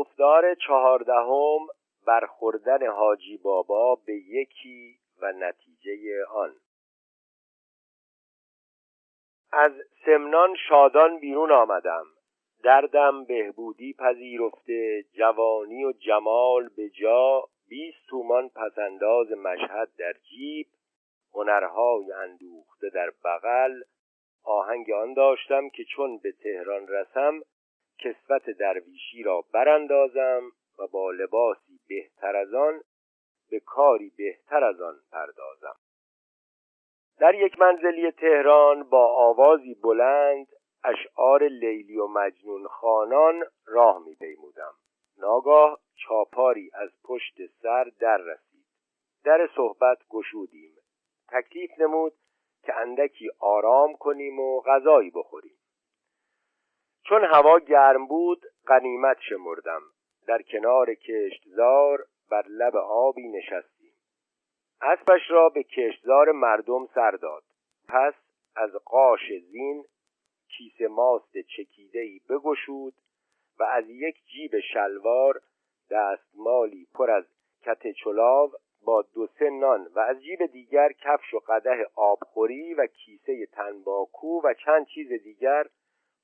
[0.00, 1.66] گفتار چهاردهم
[2.06, 6.54] برخوردن حاجی بابا به یکی و نتیجه آن.
[9.52, 9.72] از
[10.06, 12.06] سمنان شادان بیرون آمدم.
[12.64, 20.66] دردم بهبودی پذیرفته جوانی و جمال به جا بیست تومان پسنداز مشهد در جیب
[21.34, 23.80] هنرهای اندوخته در بغل.
[24.44, 27.40] آهنگ آن داشتم که چون به تهران رسم
[28.00, 30.42] کسوت درویشی را براندازم
[30.78, 32.80] و با لباسی بهتر از آن
[33.50, 35.76] به کاری بهتر از آن پردازم.
[37.18, 40.46] در یک منزلی تهران با آوازی بلند
[40.84, 44.72] اشعار لیلی و مجنون خانان راه می پیمودم.
[45.18, 48.66] ناگاه چاپاری از پشت سر در رسید.
[49.24, 50.74] در صحبت گشودیم.
[51.28, 52.12] تکلیف نمود
[52.62, 55.59] که اندکی آرام کنیم و غذایی بخوریم.
[57.10, 59.82] چون هوا گرم بود قنیمت شمردم.
[60.26, 63.92] در کنار کشتزار بر لب آبی نشستیم.
[64.82, 67.42] اسبش را به کشتزار مردم سر داد.
[67.88, 68.14] پس
[68.56, 69.20] از قاش
[69.50, 69.84] زین
[70.48, 72.94] کیسه ماست چکیدهی بگشود
[73.58, 75.40] و از یک جیب شلوار
[75.90, 77.24] دستمالی پر از
[77.62, 78.52] کت چلاو
[78.84, 84.40] با دو سه نان و از جیب دیگر کفش و قده آبخوری و کیسه تنباکو
[84.44, 85.66] و چند چیز دیگر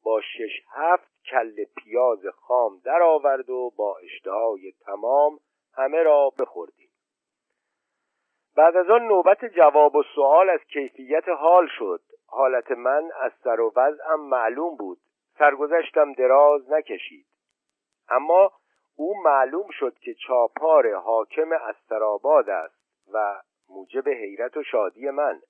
[0.06, 5.38] با شش هفت کل پیاز خام درآورد و با اشتهای تمام
[5.74, 6.88] همه را بخوردیم.
[8.56, 12.00] بعد از آن نوبت جواب و سوال از کیفیت حال شد.
[12.26, 14.98] حالت من از سر و وضعم معلوم بود.
[15.38, 17.26] سرگذشتم دراز نکشید.
[18.08, 18.52] اما
[18.96, 22.78] او معلوم شد که چاپار حاکم استراباد است
[23.12, 25.40] و موجب حیرت و شادی من.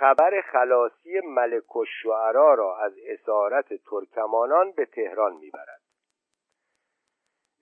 [0.00, 1.84] خبر خلاصی ملک و
[2.32, 5.80] را از اسارت ترکمانان به تهران می‌برد.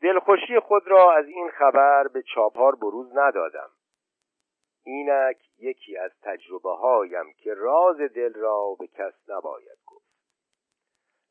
[0.03, 3.71] دلخوشی خود را از این خبر به چاپار بروز ندادم.
[4.85, 10.09] اینک یکی از تجربه هایم که راز دل را به کس نباید گفت.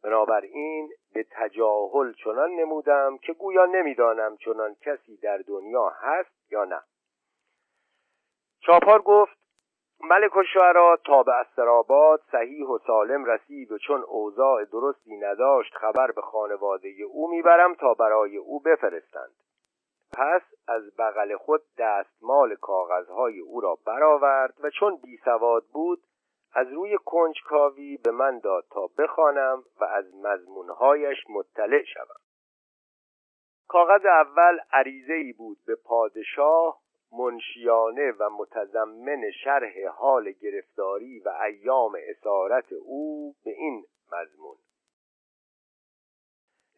[0.03, 6.81] بنابراین به تجاهل چنان نمودم که گویا نمی‌دانم چنان کسی در دنیا هست یا نه.
[8.59, 9.46] چاپار گفت
[10.01, 10.43] ملک و
[11.05, 16.89] تا به استراباد صحیح و سالم رسید و چون اوضاع درستی نداشت خبر به خانواده
[17.11, 19.35] او می‌برم تا برای او بفرستند.
[20.13, 26.03] پس از بغل خود دستمال کاغذهای او را برآورد و چون بی سواد بود
[26.53, 32.21] از روی کنجکاوی به من داد تا بخوانم و از مضمونهایش مطلع شوم.
[33.67, 36.79] کاغذ اول عریضه ای بود به پادشاه
[37.11, 44.55] منشیانه و متضمن شرح حال گرفتاری و ایام اسارت او به این مضمون.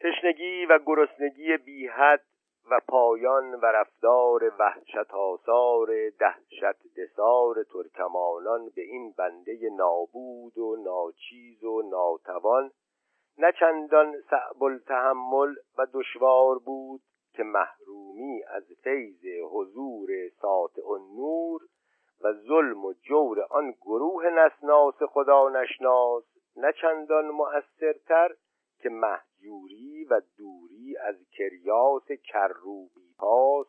[0.00, 2.24] تشنگی و گرسنگی بیحد
[2.70, 11.64] و پایان و رفتار وحشت آثار دهشت دسار ترکمانان به این بنده نابود و ناچیز
[11.64, 12.70] و ناتوان
[13.38, 14.62] نه چندان صعب
[15.78, 17.00] و دشوار بود
[17.40, 20.08] که محرومی از فیض حضور
[20.40, 20.82] ساطع
[21.16, 21.60] نور
[22.20, 26.24] و ظلم و جور آن گروه نسناس خدا نشناس
[26.56, 28.34] نه چندان مؤثرتر
[28.78, 33.66] که محجوری و دوری از کریاس کروبی پاس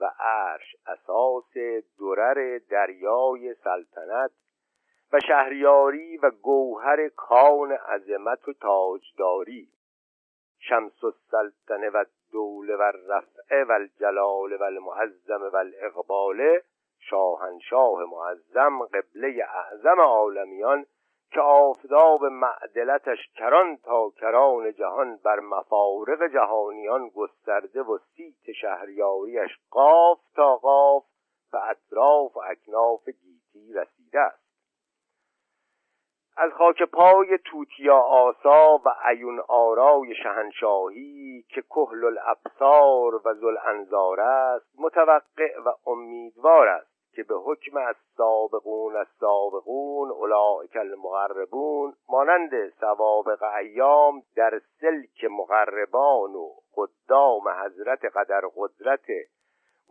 [0.00, 1.52] و عرش اساس
[1.98, 4.30] درر دریای سلطنت
[5.12, 9.68] و شهریاری و گوهر کان عظمت و تاجداری.
[10.58, 16.60] شمس السلطنه و دوله و رفعه و الجلال و المعظم و الاقبال
[16.98, 20.86] شاهنشاه معظم قبله اعظم عالمیان
[21.32, 30.18] که آفتاب معدلتش کران تا کران جهان بر مفارق جهانیان گسترده و سیت شهریاریش قاف
[30.34, 31.04] تا قاف
[31.52, 34.39] و اطراف و اکناف گیتی رسیده است.
[36.42, 44.20] از خاک پای توتیا آسا و عیون آرای شهنشاهی که کهل الابصار و زل انظار
[44.20, 52.68] است متوقع و امیدوار است که به حکم از سابقون از سابقون اولئک المقربون مانند
[52.80, 59.06] سوابق ایام در سلک مقربان و خدام حضرت قدر قدرت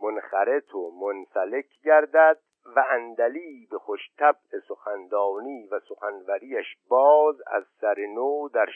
[0.02, 2.38] منخرط و منسلک گردد
[2.76, 8.68] و اندلی به خوش طبع سخندانی و سخنوریش باز از سر نو در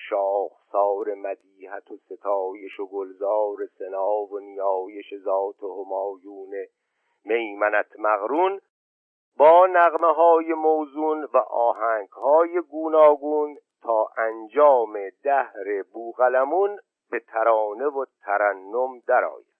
[0.72, 6.66] سار مدیحت و ستایش و گلزار سنا و نیایش ذات و همایون
[7.25, 8.60] میمنت مغرون
[9.36, 16.78] با نغمه های موزون و آهنگ های گوناگون تا انجام دهر بوغلمون
[17.10, 19.54] به ترانه و ترنم درآید.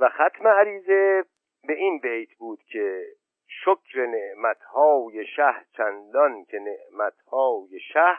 [0.00, 1.24] و ختم عریضه
[1.66, 3.06] به این بیت بود که
[3.46, 8.18] شکر نعمتهای شه چندان که نعمتهای شه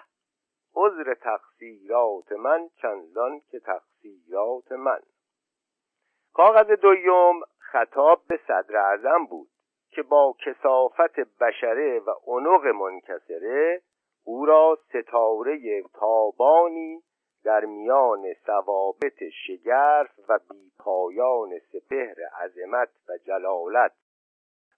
[0.76, 5.00] عذر تقصیرات من چندان که تقصیرات من.
[6.34, 9.50] کاغذ دویم خطاب به صدر اعظم بود
[9.92, 13.82] که با کسافت بشره و عنق منکسره
[14.24, 17.04] او را ستاره تابانی
[17.44, 23.92] در میان ثوابت شگرف و بیپایان سپهر عظمت و جلالت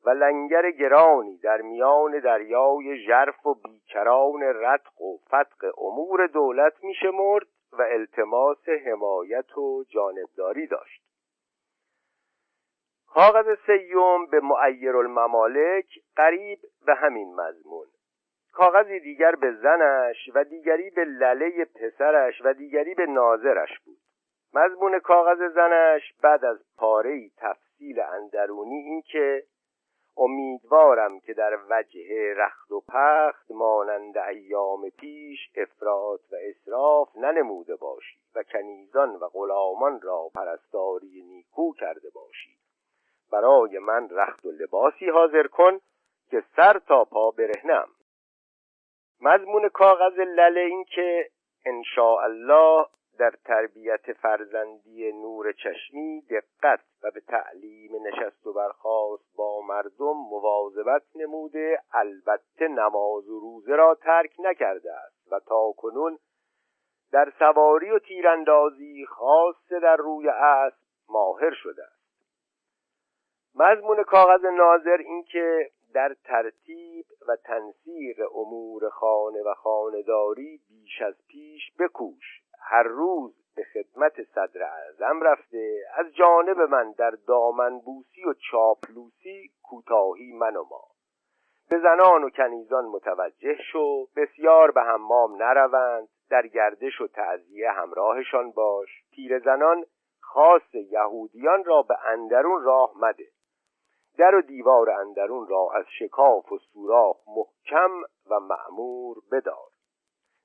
[0.06, 7.48] و لنگر گرانی در میان دریای ژرف و بیکران رتق و فتق امور دولت میشمرد
[7.72, 11.02] و التماس حمایت و جانبداری داشت.
[13.08, 15.86] کاغذ سیوم به معیر الممالک
[16.16, 17.88] قریب به همین مضمون.
[18.56, 23.98] کاغذی دیگر به زنش و دیگری به لله پسرش و دیگری به ناظرش بود.
[24.54, 29.44] مضمون کاغذ زنش بعد از پاره تفصیل اندرونی این که
[30.18, 38.18] امیدوارم که در وجه رخت و پخت مانند ایام پیش افراد و اصراف ننموده باشی
[38.36, 42.58] و کنیزان و غلامان را پرستاری نیکو کرده باشی.
[43.32, 45.80] برای من رخت و لباسی حاضر کن
[46.32, 47.88] که سر تا پا برهنم.
[49.22, 51.30] مضمون کاغذ لله این که
[52.24, 52.86] الله
[53.20, 61.04] در تربیت فرزندی نور چشمی دقت و به تعلیم نشست و برخاست با مردم مواظبت
[61.16, 66.18] نموده البته نماز و روزه را ترک نکرده است و تا کنون
[67.12, 70.78] در سواری و تیراندازی خاصه در روی اسب
[71.10, 71.96] ماهر شده است.
[73.56, 81.16] مضمون کاغذ ناظر این که در ترتیب و تنسیق امور خانه و خانهداری بیش از
[81.28, 82.42] پیش بکوش.
[82.60, 85.80] هر روز به خدمت صدر اعظم رفته.
[85.98, 90.84] از جانب من در دامن بوسی و چاپلوسی کوتاهی من و ما
[91.70, 94.06] به زنان و کنیزان متوجه شو.
[94.16, 96.08] بسیار به حمام نروند.
[96.30, 98.90] در گردش و تعذیه همراهشان باش.
[99.12, 99.86] پیر زنان
[100.20, 103.35] خاص یهودیان را به اندرون راه مده.
[104.18, 109.70] در و دیوار اندرون را از شکاف و سوراخ محکم و معمور بدار.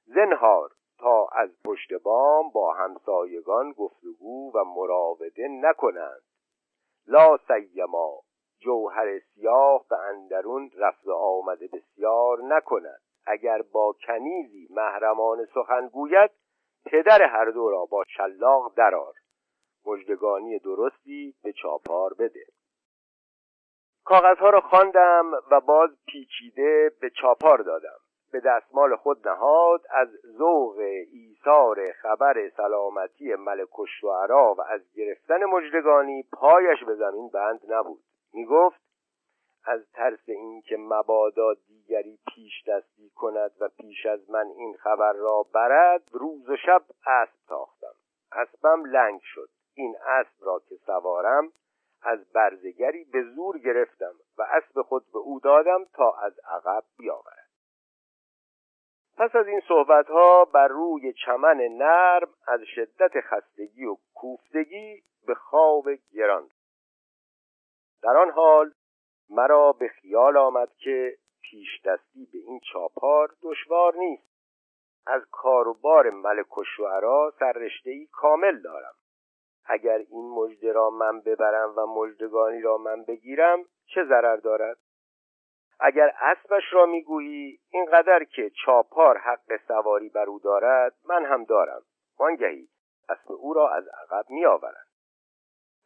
[0.06, 6.22] زنهار تا از پشت بام با همسایگان گفتگو و مراوده نکنند.
[7.06, 8.20] لا سیما
[8.60, 13.00] جوهر سیاه به اندرون رفت آمده بسیار نکند.
[13.26, 16.30] اگر با کنیزی محرمان سخن گوید
[16.86, 19.14] پدر هر دو را با شلاق درار
[19.86, 22.44] مجدگانی درستی به چاپار بده.
[24.04, 27.98] کاغذها را خواندم و باز پیچیده به چاپار دادم.
[28.32, 30.08] به دستمال خود نهاد از
[30.38, 30.78] ذوق
[31.12, 38.02] ایثار خبر سلامتی ملک الشعرا و از گرفتن مجدگانی پایش به زمین بند نبود.
[38.32, 38.80] می گفت
[39.64, 45.46] از ترس اینکه مبادا دیگری پیش دستی کند و پیش از من این خبر را
[45.54, 47.94] برد روز و شب اسب تاختم.
[48.32, 49.48] اسبم لنگ شد.
[49.74, 51.52] این اسب را که سوارم
[52.02, 57.50] از برزگری به زور گرفتم و اسب خود به او دادم تا از عقب بیاورد.
[59.16, 65.34] پس از این صحبت ها بر روی چمن نرم از شدت خستگی و کوفتگی به
[65.34, 66.48] خواب گران
[68.02, 68.72] در آن حال
[69.30, 74.30] مرا به خیال آمد که پیش دستی به این چاپار دشوار نیست.
[75.06, 76.64] از کار و بار ملک و
[77.38, 78.94] سررشته کامل دارم.
[79.70, 84.76] اگر این مژده را من ببرم و مژدگانی را من بگیرم چه ضرر دارد؟
[85.80, 91.82] اگر اسبش را می‌گویی اینقدر که چاپار حق سواری بر او دارد من هم دارم.
[92.18, 92.68] وانگهی
[93.08, 94.86] اسب او را از عقب میآورد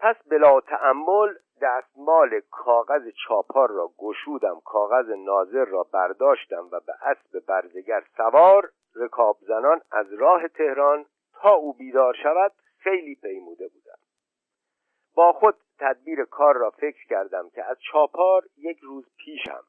[0.00, 7.46] پس بلا تعمل دستمال کاغذ چاپار را گشودم کاغذ ناظر را برداشتم و به اسب
[7.46, 12.52] برزگر سوار رکاب زنان از راه تهران تا او بیدار شود
[12.84, 13.98] خیلی پیموده بودم.
[15.14, 19.64] با خود تدبیر کار را فکر کردم که از چاپار یک روز پیشم.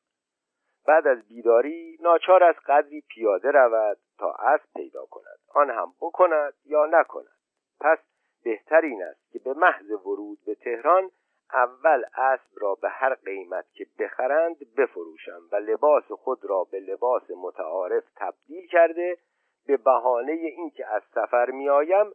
[0.88, 5.40] بعد از بیداری ناچار از قدری پیاده رود تا اسب پیدا کند.
[5.54, 7.38] آن هم بکند یا نکند.
[7.80, 8.00] پس
[8.44, 11.12] بهتر این است که به محض ورود به تهران
[11.54, 17.24] اول اسب را به هر قیمت که بخرند بفروشم و لباس خود را به لباس
[17.38, 19.18] متعارف تبدیل کرده
[19.68, 22.12] به بهانه اینکه از سفر میآیم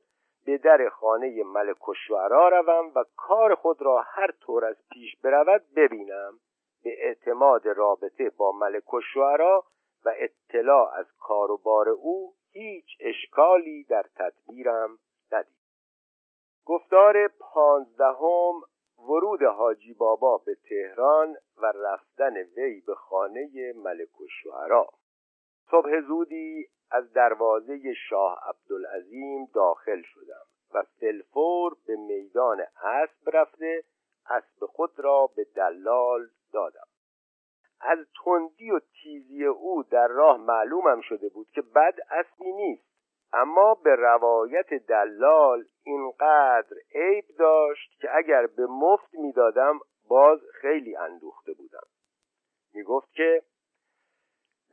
[0.50, 1.94] به در خانه ملک و
[2.28, 6.40] روم و کار خود را هر طور از پیش برود ببینم.
[6.84, 9.00] به اعتماد رابطه با ملک و
[10.04, 14.98] و اطلاع از کار و بار او هیچ اشکالی در تدبیرم
[15.32, 15.60] ندید.
[16.66, 18.60] گفتار پانزدهم
[18.98, 24.88] ورود حاجی بابا به تهران و رفتن وی به خانه ملک الشعرا
[25.70, 33.84] صبح زودی از دروازه شاه عبدالعظیم داخل شدم و فلفور به میدان اسب رفته
[34.30, 36.86] اسب خود را به دلال دادم.
[37.80, 42.90] از تندی و تیزی او در راه معلومم شده بود که بد اسبی نیست
[43.32, 51.52] اما به روایت دلال اینقدر عیب داشت که اگر به مفت می‌دادم باز خیلی اندوخته
[51.52, 51.86] بودم.
[52.74, 53.42] می‌گفت که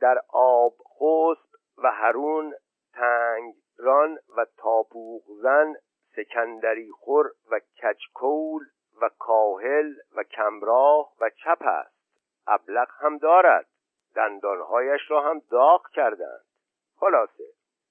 [0.00, 2.54] در آب خسب و هرون
[2.92, 5.74] تنگران و تاپوغ زن
[6.16, 8.62] سکندری خور و کچکول
[9.02, 11.98] و کاهل و کمراه و چپ است.
[12.46, 13.66] ابلق هم دارد.
[14.16, 16.44] دندانهایش را هم داغ کردند.
[16.96, 17.44] خلاصه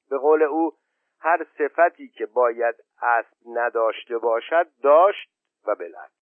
[0.09, 0.71] به قول او
[1.19, 5.29] هر صفتی که باید اسب نداشته باشد داشت
[5.67, 6.16] و بلد.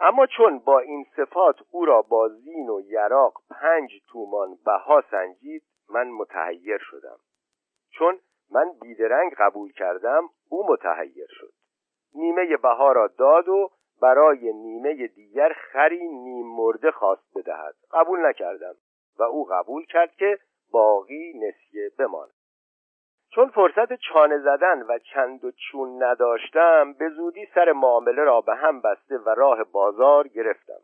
[0.00, 5.62] اما چون با این صفات او را با زین و یراق پنج تومان بها سنجید
[5.90, 7.18] من متحیر شدم.
[7.90, 8.18] چون
[8.50, 11.52] من بیدرنگ قبول کردم او متحیر شد.
[12.14, 13.70] نیمه بها را داد و
[14.02, 17.74] برای نیمه دیگر خری نیم مرده خواست بدهد.
[17.92, 18.74] قبول نکردم
[19.18, 20.38] و او قبول کرد که
[20.72, 22.37] باقی نسیه بماند.
[23.30, 28.54] چون فرصت چانه زدن و چند و چون نداشتم به زودی سر معامله را به
[28.54, 30.80] هم بسته و راه بازار گرفتم.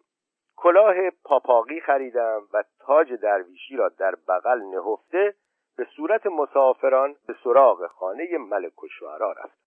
[0.57, 5.35] کلاه پاپاقی خریدم و تاج درویشی را در بغل نهفته
[5.77, 9.64] به صورت مسافران به سراغ خانه ملک الشعرا رفتم.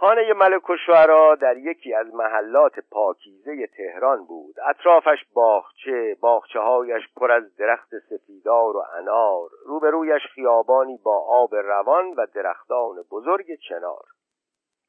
[0.00, 4.54] خانه ملک و در یکی از محلات پاکیزه تهران بود.
[4.66, 9.50] اطرافش باغچه باغچه هایش پر از درخت سفیدار و انار.
[9.66, 14.04] روبرویش خیابانی با آب روان و درختان بزرگ چنار.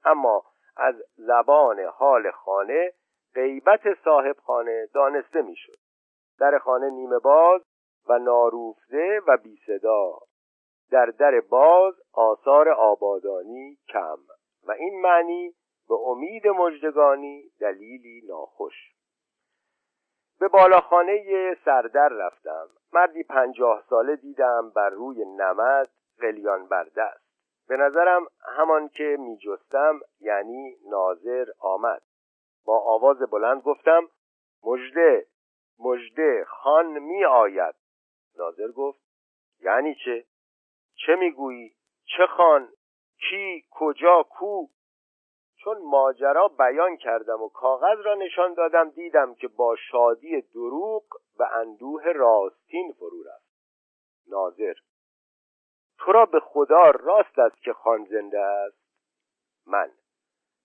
[0.06, 0.44] اما
[0.78, 2.94] از زبان حال خانه
[3.36, 5.78] غیبت صاحب خانه دانسته می‌شد.
[6.40, 7.62] در خانه نیمه باز
[8.10, 10.12] و ناروفده و بی صدا
[10.92, 14.18] در در باز آثار آبادانی کم.
[14.70, 15.56] و این معنی
[15.90, 18.94] به امید مجدگانی دلیلی ناخوش.
[20.40, 22.68] به بالاخانه سردر رفتم.
[22.94, 27.30] مردی پنجاه ساله دیدم بر روی نمد قلیان بر دست
[27.68, 32.02] به نظرم همان که میجستم یعنی ناظر آمد.
[32.66, 34.10] با آواز بلند گفتم
[34.64, 35.28] مجده
[35.80, 37.76] مجده خان می آید
[38.38, 39.00] ناظر گفت
[39.60, 40.26] یعنی چه؟
[41.06, 41.76] چه می‌گویی؟
[42.18, 42.70] چه خان؟
[43.20, 44.68] کی کجا کو.
[45.64, 51.04] چون ماجرا بیان کردم و کاغذ را نشان دادم دیدم که با شادی دروغ
[51.40, 53.50] و اندوه راستین فرو رفت.
[54.28, 54.74] ناظر
[55.98, 58.78] تو را به خدا راست است که خان زنده است.
[59.68, 59.92] من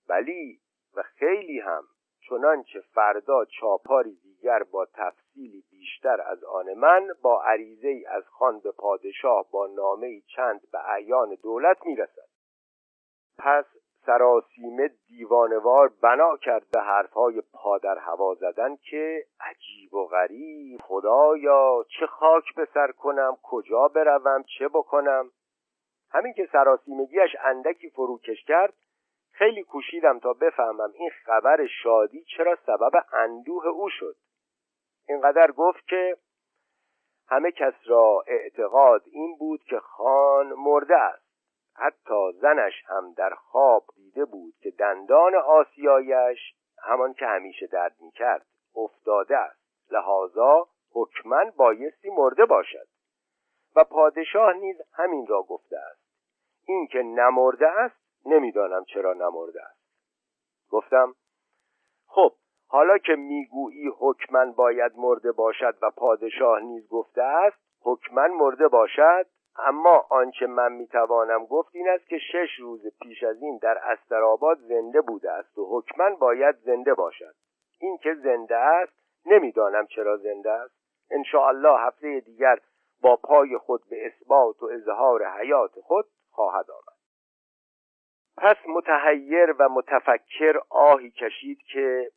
[0.09, 0.59] ولی
[0.95, 1.83] و خیلی هم
[2.29, 8.71] چنانچه فردا چاپاری دیگر با تفصیلی بیشتر از آن من با عریضه از خان به
[8.71, 12.34] پادشاه با نامه چند به اعیان دولت می‌رسد.
[13.37, 13.65] پس
[14.05, 20.79] سراسیمه دیوانوار بنا کرد به حرفهای پادر هوا زدن که عجیب و غریب.
[20.81, 25.31] خدایا چه خاک به سر کنم؟ کجا بروم؟ چه بکنم؟
[26.11, 28.73] همین که سراسیمگیش اندکی فروکش کرد
[29.31, 34.15] خیلی کوشیدم تا بفهمم این خبر شادی چرا سبب اندوه او شد.
[35.07, 36.17] اینقدر گفت که
[37.27, 41.24] همه کس را اعتقاد این بود که خان مرده است.
[41.75, 46.39] حتی زنش هم در خواب دیده بود که دندان آسیایش
[46.83, 49.91] همان که همیشه درد می‌کرد افتاده است.
[49.91, 52.87] لحاظا حکما بایستی مرده باشد.
[53.75, 56.01] و پادشاه نیز همین را گفته است.
[56.67, 59.79] این که نمرده است نمی‌دانم چرا نمرده است.
[60.69, 61.15] گفتم
[62.07, 62.33] خب
[62.67, 69.25] حالا که می‌گویی حکما باید مرده باشد و پادشاه نیز گفته است حکما مرده باشد؟
[69.57, 74.57] اما آنچه من می‌توانم گفت این است که شش روز پیش از این در استرآباد
[74.57, 77.35] زنده بوده است و حکما باید زنده باشد.
[77.79, 78.93] این که زنده است
[79.25, 80.75] نمی‌دانم چرا زنده است.
[81.35, 82.59] الله هفته دیگر
[83.01, 86.95] با پای خود به اثبات و اظهار حیات خود خواهد آمد.
[88.37, 92.11] پس متحیر و متفکر آهی کشید که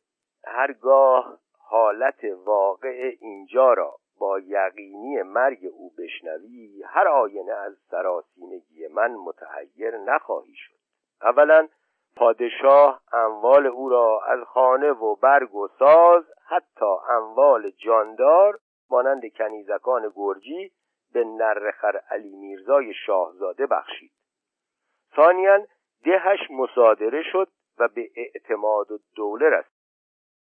[0.45, 9.11] هرگاه حالت واقع اینجا را با یقینی مرگ او بشنوی هر آینه از سراسیمگی من
[9.11, 10.75] متحیر نخواهی شد.
[11.21, 11.67] اولا
[12.15, 18.59] پادشاه اموال او را از خانه و برگ و ساز حتی اموال جاندار
[18.89, 20.71] مانند کنیزکان گرجی
[21.13, 24.11] به نرخر علی میرزای شاهزاده بخشید.
[25.15, 25.65] ثانیا
[26.05, 27.47] دهش مصادره شد
[27.79, 29.79] و به اعتماد و دوله رسید.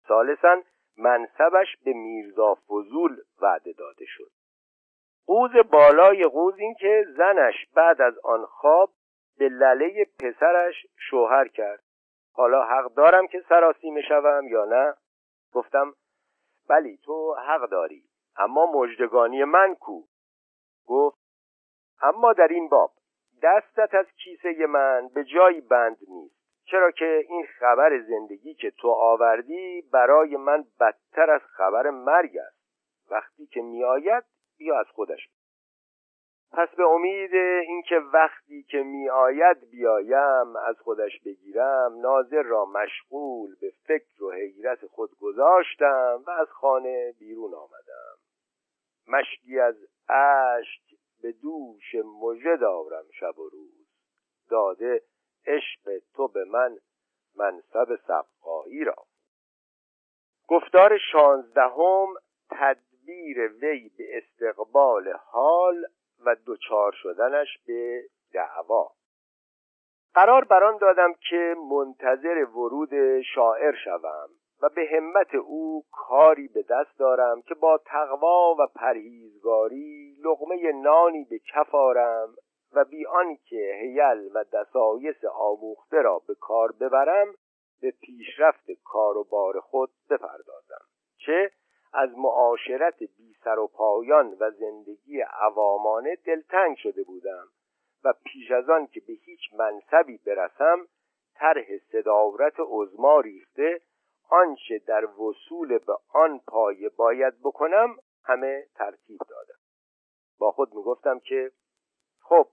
[0.08, 0.62] ثالثا
[0.98, 4.32] منصبش به میرزا فضول وعده داده شد.
[5.26, 8.92] قوز بالای قوز این که زنش بعد از آن خواب
[9.38, 11.84] به لله پسرش شوهر کرد.
[12.34, 14.94] حالا حق دارم که سراسیمه شوم یا نه؟
[15.54, 15.94] گفتم
[16.70, 18.04] بلی تو حق داری
[18.38, 20.04] اما مجدگانی من کو؟
[20.88, 21.22] گفت
[22.02, 22.92] اما در این باب
[23.44, 26.41] دستت از کیسه من به جایی بند نیست.
[26.72, 32.62] چرا که این خبر زندگی که تو آوردی برای من بدتر از خبر مرگ است.
[33.12, 34.24] وقتی که میآید
[34.58, 35.30] بیا از خودش.
[36.52, 37.36] پس به امید
[37.68, 44.32] اینکه وقتی که می آید بیایم از خودش بگیرم ناظر را مشغول به فکر و
[44.32, 48.18] حیرت خود گذاشتم و از خانه بیرون آمدم.
[49.08, 49.76] مشکی از
[50.10, 53.88] اشک به دوش مژه دارم شب و روز.
[54.50, 55.02] داده
[55.46, 56.78] عشق تو به من
[57.36, 58.96] منصب سقایی را.
[60.48, 62.08] گفتار شانزدهم
[62.50, 65.86] تدبیر وی به استقبال حال
[66.26, 68.92] و دوچار شدنش به دعوا.
[70.14, 74.30] قرار بران دادم که منتظر ورود شاعر شوم
[74.62, 81.24] و به همت او کاری به دست دارم که با تقوا و پرهیزگاری لغمه نانی
[81.30, 82.36] به کف آرم
[82.74, 87.36] و بی آنکه هیل و دسایس آموخته را به کار ببرم
[87.82, 90.86] به پیشرفت کار و بار خود بپردازم.
[91.18, 91.52] چه؟
[91.94, 97.48] از معاشرت بی سر و پایان و زندگی عوامانه دلتنگ شده بودم
[98.04, 100.88] و پیش از آن که به هیچ منصبی برسم
[101.34, 103.82] طرح صداورت عزما ریخته
[104.30, 109.60] آنچه در وصول به آن پایه باید بکنم همه ترتیب دادم.
[110.40, 111.52] با خود می‌گفتم که
[112.22, 112.48] خب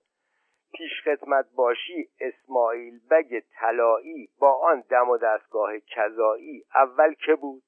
[0.73, 7.63] پیش خدمت باشی اسماعیل بگ طلایی با آن دم و دستگاه کذایی اول که بود؟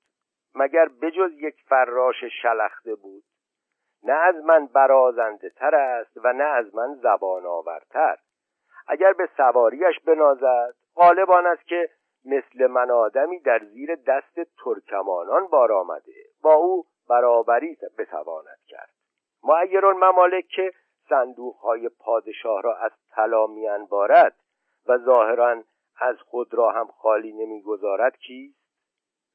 [0.55, 3.23] مگر بجز یک فراش شلخته بود؟
[4.03, 8.17] نه از من برازنده تر است و نه از من زبان آورتر.
[8.89, 11.89] اگر به سواریش بنازد غالبان است که
[12.25, 16.13] مثل من آدمی در زیر دست ترکمانان بار آمده.
[16.43, 18.91] با او برابری بتواند کرد.
[19.45, 20.73] معیر ممالک که
[21.63, 24.37] های پادشاه را از طلا میانبارد
[24.87, 25.65] و ظاهرا
[26.01, 28.61] از خود را هم خالی نمی‌گذارد کیست؟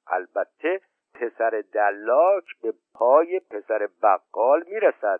[0.07, 0.81] البته
[1.13, 5.19] پسر دلاک به پای پسر بقال می‌رسد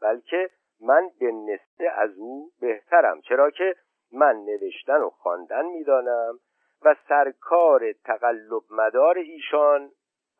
[0.00, 3.76] بلکه من به نسته از او بهترم چرا که
[4.12, 6.38] من نوشتن و خواندن می‌دانم
[6.82, 9.90] و سرکار تقلب مدار ایشان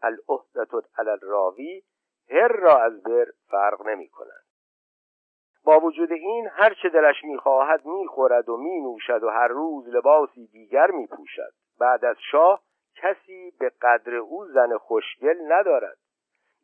[0.03, 1.83] العهدت علی الراوی
[2.31, 4.46] هر را از بر فرق نمی کنند
[5.67, 10.91] با وجود این هر چه دلش می‌خواهد می‌خورد و مینوشد و هر روز لباسی دیگر
[10.91, 11.53] میپوشد.
[11.81, 12.63] بعد از شاه
[12.97, 15.97] کسی به قدر او زن خوشگل ندارد.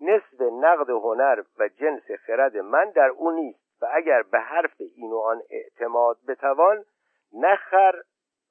[0.00, 5.12] نصف نقد هنر و جنس خرد من در او نیست و اگر به حرف این
[5.12, 6.84] و آن اعتماد بتوان
[7.32, 7.92] نخر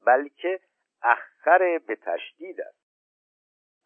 [0.06, 0.60] بلکه
[1.04, 2.81] اخر به تشدید است.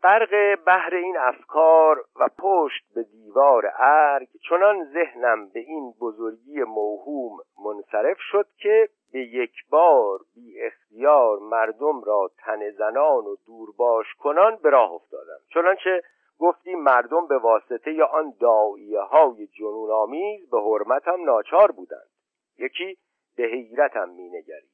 [0.06, 7.38] غرق بحر این افکار و پشت به دیوار ارگ چنان ذهنم به این بزرگی موهوم
[7.66, 14.56] منصرف شد که به یک بار بی اختیار مردم را تن زنان و دورباش کنان
[14.64, 15.40] به راه افتادم.
[15.54, 16.02] چنانچه
[16.40, 22.10] گفتی مردم به واسطه یا آن دعایه های جنون آمیز به حرمتم ناچار بودند.
[22.58, 22.98] یکی
[23.38, 24.72] به حیرتم مینگرید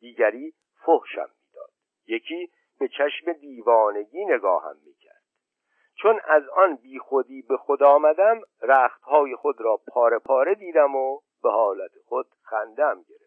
[0.00, 0.52] دیگری
[0.86, 1.70] فحشم می‌داد.
[2.06, 5.22] یکی به چشم دیوانگی نگاهم می‌کرد.
[6.02, 11.50] چون از آن بیخودی به خود آمدم رختهای خود را پاره پاره دیدم و به
[11.50, 13.26] حالت خود خندم گرفت.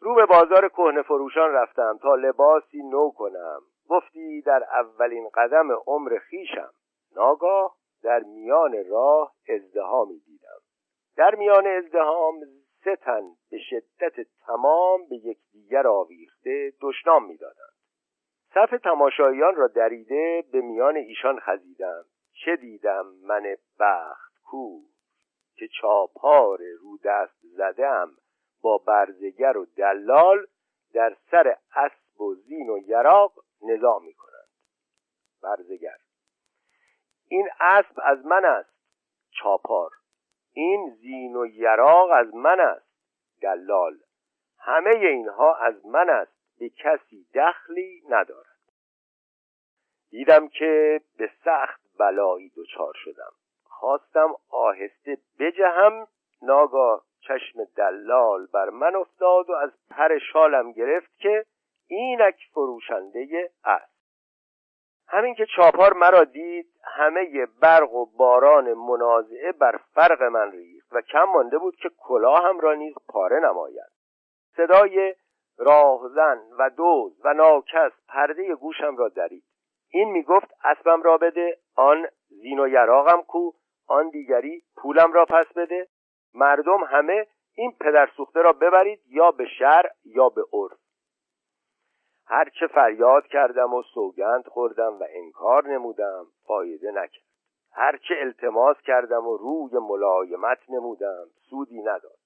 [0.00, 3.60] رو به بازار کهنه فروشان رفتم تا لباسی نو کنم.
[3.88, 6.70] گفتی در اولین قدم عمر خیشم
[7.16, 10.60] ناگاه در میان راه ازدهامی دیدم.
[11.16, 12.40] در میان ازدهام
[12.84, 17.75] سه تن به شدت تمام به یکدیگر آویخته دشنام می‌دادند.
[18.56, 22.04] صف تماشاییان را دریده به میان ایشان خزیدم.
[22.44, 24.80] چه دیدم من بخت کو
[25.56, 28.16] که چاپار رو دست زدم
[28.62, 30.46] با برزگر و دلال
[30.94, 34.48] در سر اسب و زین و یراق نظام می کنند.
[35.42, 35.96] برزگر.
[37.28, 38.76] این اسب از من است
[39.30, 39.90] چاپار.
[40.52, 42.88] این زین و یراق از من است
[43.42, 43.98] دلال.
[44.58, 48.45] همه اینها از من است به کسی دخلی ندارد
[50.16, 53.32] دیدم که به سخت بلایی دچار شدم.
[53.64, 56.06] خواستم آهسته بجهم
[56.42, 61.44] ناگاه چشم دلال بر من افتاد و از پر شالم گرفت که
[61.86, 63.96] اینک فروشنده است.
[65.08, 71.00] همین که چاپار مرا دید همه برق و باران منازعه بر فرق من ریخت و
[71.00, 73.90] کم مانده بود که کلاهم را نیز پاره نماید.
[74.56, 75.14] صدای
[75.58, 79.44] راهزن و دوز و ناکس پرده گوشم را درید.
[79.90, 83.50] این می‌گفت اسبم را بده آن زین و یراقم کو
[83.88, 85.88] آن دیگری پولم را پس بده.
[86.34, 90.78] مردم همه این پدر سوخته را ببرید یا به شر یا به عرف.
[92.26, 97.26] هرچه فریاد کردم و سوگند خوردم و انکار نمودم فایده نکرد.
[97.72, 102.18] هرچه التماس کردم و روی ملایمت نمودم سودی نداد.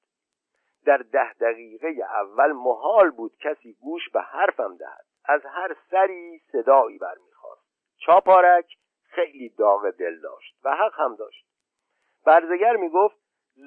[0.87, 1.89] در ده دقیقه
[2.21, 5.05] اول محال بود کسی گوش به حرفم دهد.
[5.25, 7.30] از هر سری صدایی برمیخواست
[8.07, 11.47] چاپارک خیلی داغ دل داشت و حق هم داشت.
[12.27, 13.17] برزگر می‌گفت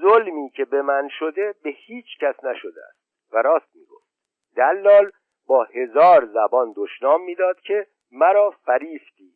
[0.01, 3.03] ظلمی که به من شده به هیچ کس نشده است.
[3.33, 4.07] و راست می‌گفت.
[4.55, 5.11] دلال
[5.47, 9.33] با هزار زبان دشنام می‌داد که مرا فریفتی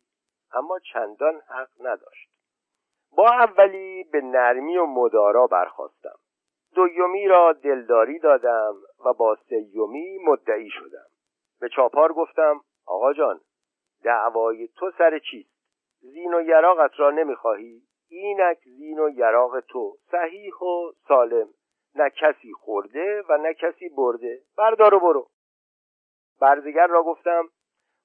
[0.52, 2.28] اما چندان حق نداشت.
[3.16, 6.18] با اولی به نرمی و مدارا برخواستم
[6.74, 11.06] دومی را دلداری دادم و با سیومی مدعی شدم.
[11.60, 13.40] به چاپار گفتم آقا جان
[14.04, 15.58] دعوای تو سر چیست؟
[16.00, 19.96] زین و یراقت را نمی‌خواهی؟ اینک زین و یراق تو.
[20.10, 21.48] صحیح و سالم.
[21.94, 24.40] نه کسی خورده و نه کسی برده.
[24.58, 25.28] بردار و برو.
[26.40, 27.48] برزگر را گفتم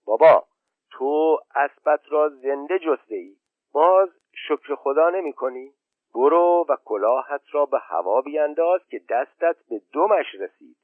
[0.06, 0.46] بابا
[0.92, 3.36] تو اسبت را زنده جسته ای
[3.74, 4.10] باز
[4.48, 5.74] شکر خدا نمی کنی
[6.16, 10.78] برو و کلاهت را به هوا بیانداز که دستت به دمش رسید.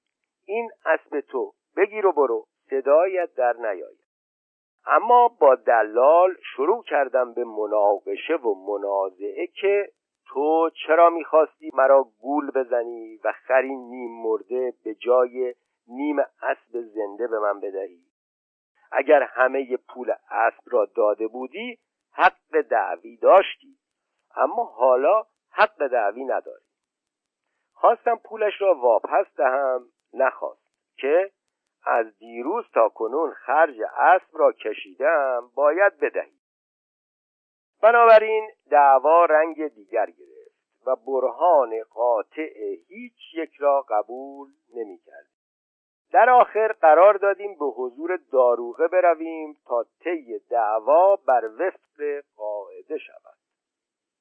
[0.45, 1.53] این اسب تو.
[1.77, 2.45] بگیر و برو.
[2.69, 3.98] صدایت در نیاید
[4.85, 9.91] اما با دلال شروع کردم به مناقشه و منازعه که
[10.25, 15.55] تو چرا می‌خواستی مرا گول بزنی و خری نیم مرده به جای
[15.87, 17.99] نیم اسب زنده به من بدهی؟
[18.91, 21.79] اگر همه پول اسب را داده بودی
[22.11, 23.77] حق دعوی داشتی.
[24.35, 26.65] اما حالا حق دعوی نداری.
[27.73, 30.69] خواستم پولش را واپس دهم نخواست.
[30.97, 31.31] که
[31.83, 36.39] از دیروز تا کنون خرج اسب را کشیدم باید بدهی
[37.81, 40.49] بنابراین دعوا رنگ دیگر گرفت
[40.85, 45.29] و برهان قاطع هیچ یک را قبول نمی کرد.
[46.11, 53.37] در آخر قرار دادیم به حضور داروغه برویم تا طی دعوا بر وفق قاعده شود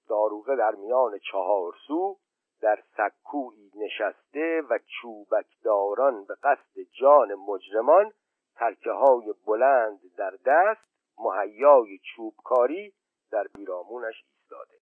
[0.08, 2.16] داروغه در میان چهار سو
[2.60, 8.12] در سکویی نشسته و چوبکداران به قصد جان مجرمان
[8.54, 10.80] ترکه های بلند در دست
[11.18, 12.92] مهیای چوبکاری
[13.32, 14.78] در بیرامونش ایستاده.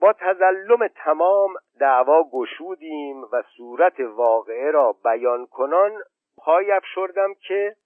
[0.00, 6.02] با تزلم تمام دعوا گشودیم و صورت واقعه را بیان کنان
[6.36, 7.76] پای افشردم که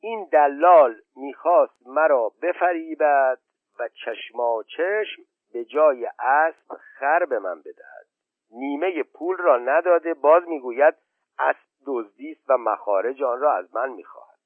[0.00, 3.38] این دلال می‌خواست مرا بفریبد
[3.78, 5.22] و چشما چشم
[5.52, 8.05] به اسب اسب خر به من بدهد.
[8.50, 10.94] نیمه پول را نداده باز می‌گوید
[11.38, 14.38] اسب دزدی و مخارج آن را از من می‌خواهد.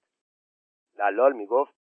[0.98, 1.74] دلال می‌گفت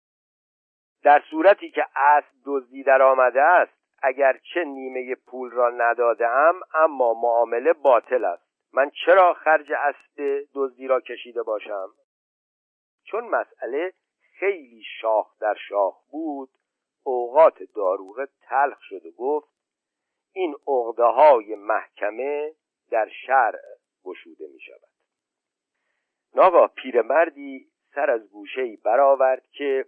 [1.03, 7.73] در صورتی که اسب دزدی در آمده است اگرچه نیمه پول را ندادم اما معامله
[7.73, 8.47] باطل است.
[8.73, 11.89] من چرا خرج اسب دزدی را کشیده باشم؟
[13.05, 13.93] چون مسئله
[14.39, 16.51] خیلی شاخ در شاخ بود
[17.05, 19.56] اوقات داروغه تلخ شد و گفت
[20.37, 22.55] این عقده های محکمه
[22.91, 23.61] در شرع
[24.05, 24.89] گشوده می شود
[26.35, 29.87] ناگاه پیرمردی سر از گوشه برآورد که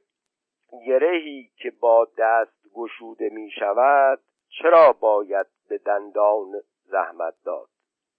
[0.86, 6.52] گرهی که با دست گشوده می شود چرا باید به دندان
[6.84, 7.68] زحمت داد؟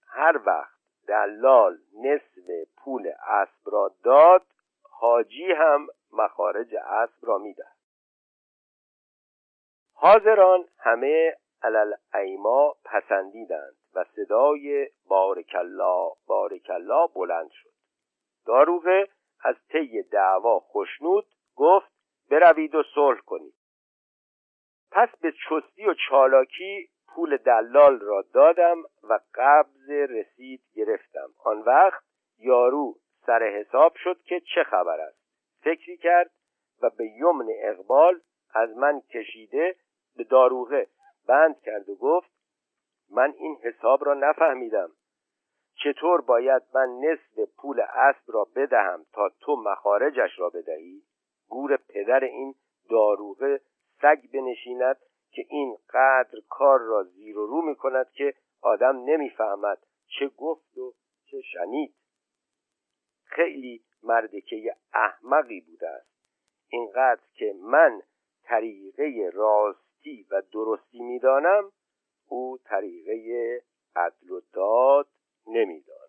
[0.06, 4.46] هر وقت دلال نصف پول اسب را داد
[4.82, 7.76] حاجی هم مخارج اسب را می‌دهد.
[9.92, 17.70] حاضران همه علل ایما پسندیدند و صدای بارکلا بارکلا بلند شد.
[18.46, 19.08] داروغه
[19.44, 21.92] از طی دعوا خشنود گفت
[22.30, 23.54] بروید و صلح کنید.
[24.90, 31.28] پس به چستی و چالاکی پول دلال را دادم و قبض رسید گرفتم.
[31.44, 32.04] آن وقت
[32.38, 32.94] یارو
[33.26, 35.20] سر حساب شد که چه خبر است.
[35.62, 36.30] فکری کرد
[36.82, 38.20] و به یمن اقبال
[38.54, 39.76] از من کشیده
[40.16, 40.86] به داروغه
[41.28, 42.30] بند کرد و گفت
[43.10, 44.90] من این حساب را نفهمیدم.
[45.74, 51.02] چطور باید من نصف پول اسب را بدهم تا تو مخارجش را بدهی؟
[51.48, 52.54] گور پدر این
[52.90, 53.60] داروغه
[54.02, 54.96] سگ بنشیند
[55.30, 59.78] که این قدر کار را زیر و رو می کند که آدم نمی‌فهمد
[60.18, 60.92] چه گفت و
[61.24, 61.94] چه شنید.
[63.24, 66.10] خیلی مردکه احمقی بوده است.
[66.68, 68.02] اینقدر که من
[68.44, 69.30] طریقه
[70.00, 71.72] راستی و درستی می‌دانم
[72.28, 73.62] او طریقه
[73.96, 75.06] عدل و داد
[75.46, 76.00] نمی‌داند.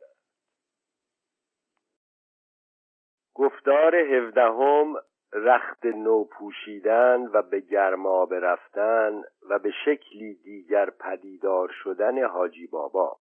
[3.34, 4.95] گفتار هفدهم
[5.34, 13.17] رخت نو پوشیدن و به گرما برفتن و به شکلی دیگر پدیدار شدن حاجی بابا.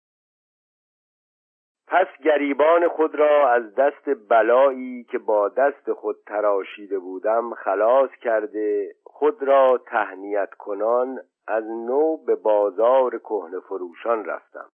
[1.88, 8.96] پس گریبان خود را از دست بلایی که با دست خود تراشیده بودم خلاص کرده
[9.18, 14.70] خود را تهنیت کنان از نو به بازار کهنه فروشان رفتم.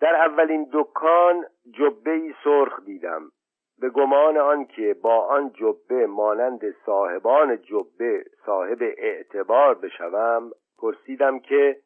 [0.00, 3.30] در اولین دکان جبه سرخ دیدم
[3.78, 11.80] به گمان آنکه با آن جبه مانند صاحبان جبه صاحب اعتبار بشوم پرسیدم که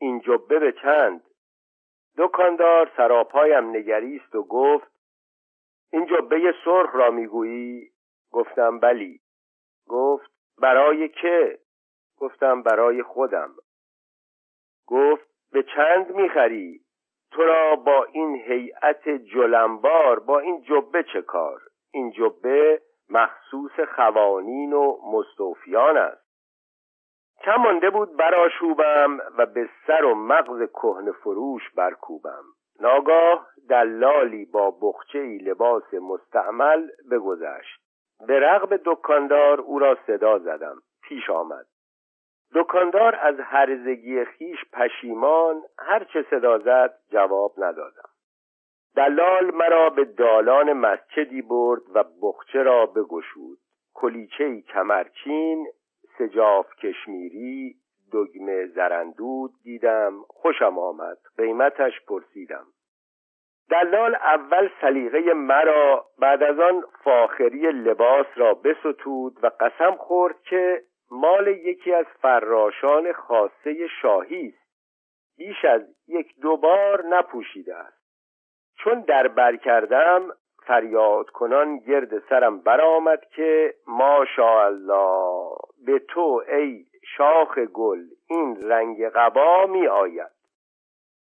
[0.00, 1.22] این جبه به چند؟
[2.18, 4.92] دکاندار سراپایم نگریست و گفت
[5.92, 7.90] این جبه سرخ را می‌گویی؟
[8.32, 9.20] گفتم بلی.
[9.88, 11.58] گفت برای که؟
[12.18, 13.50] گفتم برای خودم.
[14.86, 16.80] گفت به چند می‌خری؟
[17.30, 21.60] تو را با این هیئت جلنبار با این جبه چه کار؟
[21.92, 26.22] این جبه مخصوص خوانین و مستوفیان است.
[27.44, 32.44] کم مانده بود براشوبم و به سر و مغز کهن فروش برکوبم.
[32.80, 37.81] ناگاه دلالی با بخچه لباس مستعمل بگذشت.
[38.28, 40.76] به رغم دکاندار او را صدا زدم.
[41.02, 41.66] پیش آمد.
[42.54, 48.08] دکاندار از هرزگی خیش پشیمان هرچه صدا زد جواب ندادم.
[48.96, 53.58] دلال مرا به دالان مسجدی برد و بخچه را بگشود.
[53.94, 55.66] کلیچه کمرچین
[56.18, 57.74] سجاف کشمیری
[58.12, 60.12] دگمه زرندود دیدم.
[60.28, 61.18] خوشم آمد.
[61.36, 62.66] قیمتش پرسیدم.
[63.72, 70.82] دلال اول سلیقه مرا بعد از آن فاخری لباس را بستود و قسم خورد که
[71.10, 74.62] مال یکی از فراشان خاصه شاهی است.
[75.38, 78.02] بیش از یک دو بار نپوشیده است.
[78.78, 80.28] چون در بر کردم
[80.66, 85.56] فریاد کنان گرد سرم برآمد که ماشاءالله
[85.86, 86.84] به تو ای
[87.16, 90.31] شاخ گل این رنگ قبا می آید.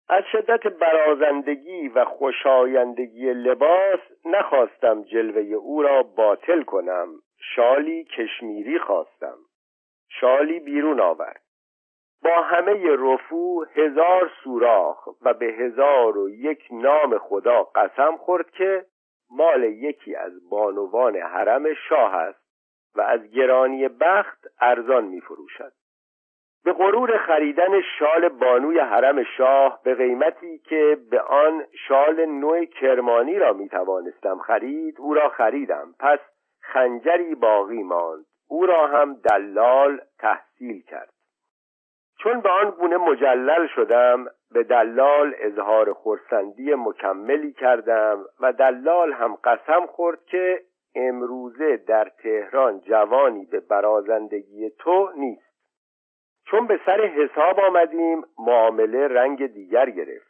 [0.09, 7.07] از شدت برازندگی و خوشایندگی لباس نخواستم جلوه او را باطل کنم.
[7.55, 9.37] شالی کشمیری خواستم.
[10.09, 11.41] شالی بیرون آورد.
[12.23, 18.85] با همه رفو هزار سوراخ و به هزار و یک نام خدا قسم خورد که
[19.31, 22.43] مال یکی از بانوان حرم شاه است
[22.95, 25.73] و از گرانی بخت ارزان می فروشد
[26.63, 33.39] به غرور خریدن شال بانوی حرم شاه به قیمتی که به آن شال نوع کرمانی
[33.39, 35.95] را می توانستم خرید او را خریدم.
[35.99, 36.19] پس
[36.61, 38.25] خنجری باقی ماند.
[38.47, 41.09] او را هم دلال تحصیل کرد.
[42.23, 49.35] چون به آن گونه مجلل شدم به دلال اظهار خورسندی مکملی کردم و دلال هم
[49.43, 50.61] قسم خورد که
[50.95, 55.48] امروزه در تهران جوانی به برازندگی تو نیست.
[56.51, 60.29] چون به سر حساب آمدیم معامله رنگ دیگر گرفت.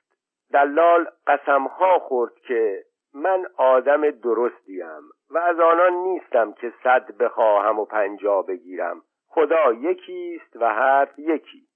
[0.53, 7.85] دلال قسمها خورد که من آدم درستیم و از آنان نیستم که صد بخواهم و
[7.85, 9.01] پنجا بگیرم.
[9.27, 11.67] خدا یکیست و حرف یکی.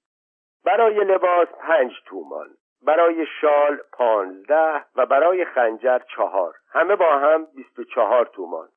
[0.64, 2.48] برای لباس پنج تومان
[2.82, 6.54] برای شال پانزده و برای خنجر چهار.
[6.72, 8.68] همه با هم بیست و چهار تومان.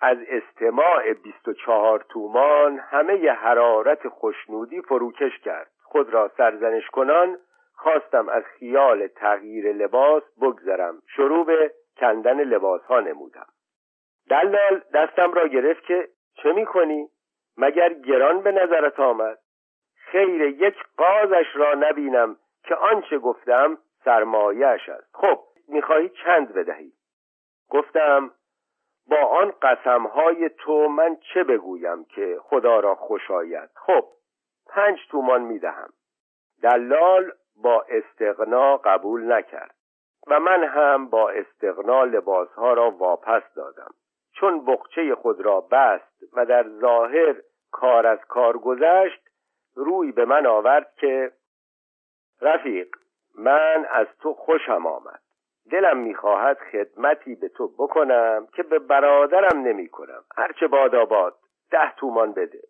[0.00, 6.86] از استماع بیست و چهار تومان همه ی حرارت خوشنودی فروکش کرد خود را سرزنش
[6.86, 7.38] کنان
[7.74, 13.46] خواستم از خیال تغییر لباس بگذرم شروع به کندن لباس ها نمودم
[14.30, 17.08] دلال دستم را گرفت که چه می‌کنی؟
[17.56, 19.38] مگر گران به نظرت آمد؟
[19.94, 26.92] خیر یک قازش را نبینم که آنچه گفتم سرمایهش است خب می‌خواهی چند بدهی؟
[27.68, 28.30] گفتم
[29.10, 33.30] با آن قسمهای تو من چه بگویم که خدا را خوش
[33.74, 34.04] خب
[34.66, 35.90] پنج تومان می‌دهم.
[36.62, 39.74] دلال با استقنا قبول نکرد
[40.26, 43.94] و من هم با استقنا لباسها را واپس دادم.
[44.32, 47.34] چون بخچه خود را بست و در ظاهر
[47.72, 49.28] کار از کار گذشت
[49.74, 51.32] روی به من آورد که
[52.40, 52.88] رفیق
[53.38, 55.20] من از تو خوشم آمد.
[55.70, 61.34] دلم می‌خواهد خدمتی به تو بکنم که به برادرم نمی کنم هرچه باد آباد
[61.70, 62.60] ده تومان بده.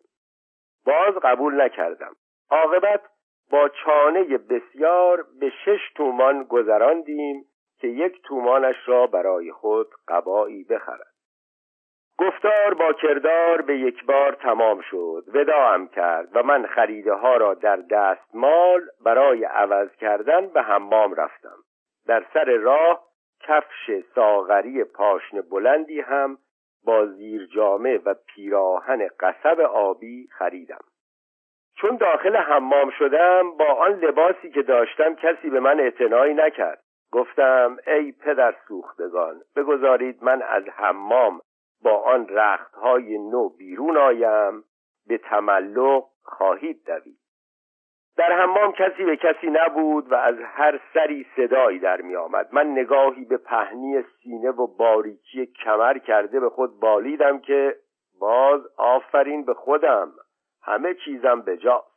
[0.85, 2.15] باز قبول نکردم.
[2.49, 3.01] عاقبت
[3.51, 7.45] با چانه بسیار به شش تومان گذراندیم
[7.79, 11.11] که یک تومانش را برای خود قبایی بخرد.
[12.17, 15.23] گفتار با کردار به یک بار تمام شد.
[15.27, 21.57] وداعم کرد و من خریده ها را در دستمال برای عوض کردن به حمام رفتم.
[22.11, 23.03] در سر راه
[23.39, 26.37] کفش ساغری پاشن بلندی هم
[26.85, 30.83] با زیر جامه و پیراهن قصب آبی خریدم.
[31.75, 36.83] چون داخل حمام شدم با آن لباسی که داشتم کسی به من اعتنایی نکرد.
[37.11, 41.41] گفتم ای پدر سوختگان بگذارید من از حمام
[41.83, 44.63] با آن رختهای نو بیرون آیم
[45.07, 47.20] به تملق خواهید دوید.
[48.21, 52.47] در حمام کسی به کسی نبود و از هر سری صدایی در می آمد.
[52.51, 57.75] من نگاهی به پهنی سینه و باریکی کمر کرده به خود بالیدم که
[58.19, 60.11] باز آفرین به خودم.
[60.63, 61.87] همه چیزم به جاست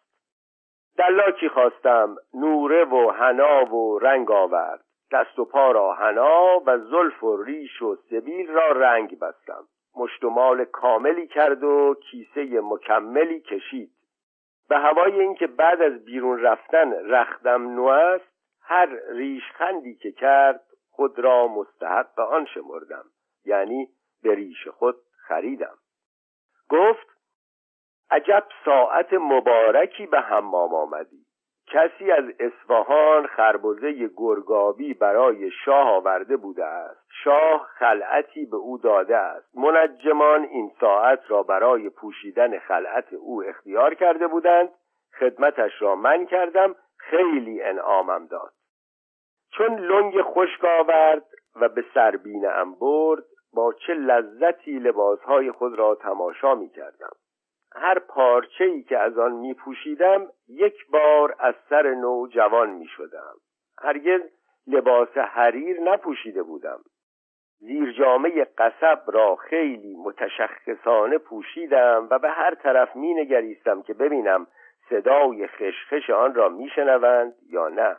[0.99, 2.17] دلاکی خواستم.
[2.35, 4.85] نوره و حنا و رنگ آورد.
[5.13, 9.65] دست و پا را حنا و زلف و ریش و سبیل را رنگ بستم.
[9.97, 13.91] مشتمال کاملی کرد و کیسه مکملی کشید.
[14.69, 21.19] به هوای اینکه بعد از بیرون رفتن رختم نو است هر ریشخندی که کرد خود
[21.19, 23.05] را مستحق آن شمردم.
[23.45, 23.89] یعنی
[24.23, 24.97] به ریش خود
[25.27, 25.79] خریدم.
[26.69, 27.07] گفت
[28.11, 31.24] عجب ساعت مبارکی به حمام آمدی.
[31.67, 37.01] کسی از اصفهان خربزه گرگابی برای شاه آورده بوده است.
[37.25, 39.59] شاه خلعتی به او داده است.
[39.59, 44.69] منجمان این ساعت را برای پوشیدن خلعت او اختیار کرده بودند.
[45.19, 46.75] خدمتش را من کردم.
[46.97, 48.53] خیلی انعامم داد.
[49.51, 51.25] چون لنگ خشک آورد
[51.61, 53.25] و به سربینه ام برد
[53.55, 57.17] با چه لذتی لباسهای خود را تماشا می کردم
[57.75, 62.87] هر پارچه ای که از آن می پوشیدم یک بار از سر نو جوان می
[62.87, 63.35] شدم
[63.79, 64.21] هرگز
[64.67, 66.81] لباس حریر نپوشیده بودم.
[67.59, 74.47] زیر جامعه قصب را خیلی متشخصانه پوشیدم و به هر طرف می نگریستم که ببینم
[74.91, 77.97] صدای خشخش آن را می شنوند یا نه.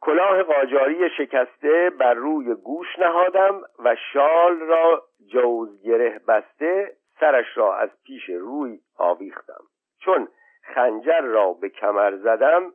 [0.00, 7.76] کلاه قاجاری شکسته بر روی گوش نهادم و شال را جوز گره بسته سرش را
[7.76, 9.64] از پیش روی آویختم.
[9.98, 10.28] چون
[10.74, 12.72] خنجر را به کمر زدم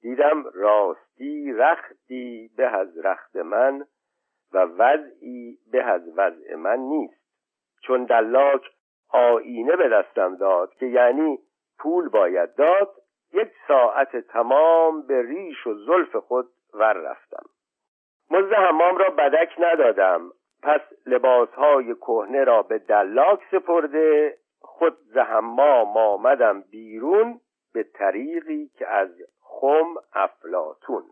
[0.00, 3.86] دیدم راستی رختی به از رخت من
[4.52, 7.24] و وضعی به از وضع من نیست.
[7.82, 8.62] چون دلاک
[9.08, 11.38] آینه به دستم داد که یعنی
[11.78, 12.94] پول باید داد
[13.32, 17.44] یک ساعت تمام به ریش و زلف خود ور رفتم.
[18.30, 20.30] مزد حمام را بدک ندادم.
[20.64, 27.40] پس لباسهای کهنه را به دلاک سپرده خود زحمام آمدم بیرون
[27.74, 29.08] به طریقی که از
[29.40, 31.02] خم افلاتون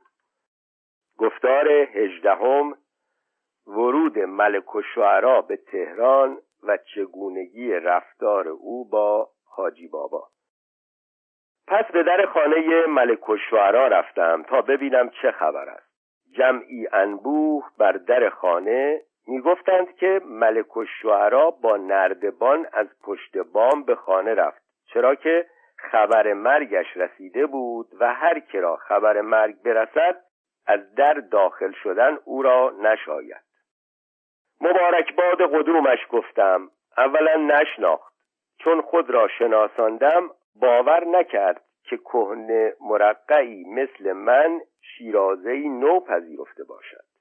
[1.18, 2.74] گفتار هجدهم
[3.66, 10.28] ورود ملک و به تهران و چگونگی رفتار او با حاجی بابا.
[11.66, 13.36] پس به در خانه ملک و
[13.88, 15.92] رفتم تا ببینم چه خبر است.
[16.32, 23.94] جمعی انبوه بر در خانه می‌گفتند که ملک و با نردبان از پشت بام به
[23.94, 30.20] خانه رفت چرا که خبر مرگش رسیده بود و هر که را خبر مرگ برسد
[30.66, 33.42] از در داخل شدن او را نشاید.
[34.60, 38.14] مبارک باد قدومش گفتم اولا نشناخت
[38.58, 47.11] چون خود را شناساندم باور نکرد که کهنه مرقعی مثل من شیرازهی نو پذیرفته باشد.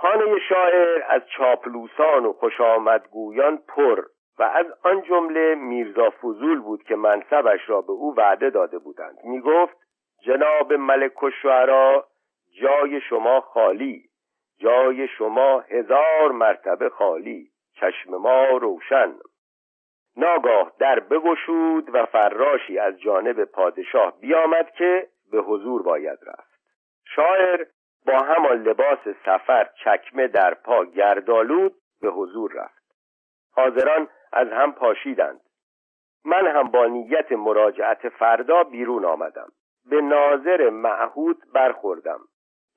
[0.00, 4.04] خانه شاعر از چاپلوسان و خوشامدگویان پر
[4.38, 9.18] و از آن جمله میرزا فضول بود که منصبش را به او وعده داده بودند.
[9.24, 9.76] می گفت
[10.24, 11.30] جناب ملک و
[12.60, 14.04] جای شما خالی
[14.58, 19.14] جای شما هزار مرتبه خالی چشم ما روشن.
[20.16, 26.60] ناگاه در بگشود و فراشی از جانب پادشاه بیامد که به حضور باید رفت.
[27.16, 27.64] شاعر
[28.08, 32.82] با همان لباس سفر چکمه در پا گردالود به حضور رفت.
[33.52, 35.40] حاضران از هم پاشیدند.
[36.24, 39.48] من هم با نیت مراجعت فردا بیرون آمدم.
[39.90, 42.20] به ناظر معهود برخوردم.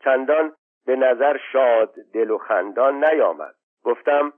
[0.04, 0.56] چندان
[0.86, 3.56] به نظر شاد دل و خندان نیامد.
[3.84, 4.34] گفتم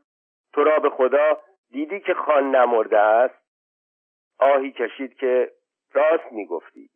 [0.53, 1.41] تو را به خدا
[1.71, 3.43] دیدی که خان نمرده است؟
[4.39, 5.51] آهی کشید که
[5.93, 6.89] راست می‌گفتی.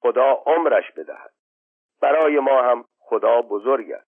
[0.00, 1.30] خدا عمرش بدهد.
[2.00, 4.10] برای ما هم خدا بزرگ است.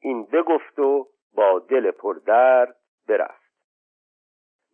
[0.00, 2.76] این بگفت و با دل پردرد
[3.08, 3.48] برفت.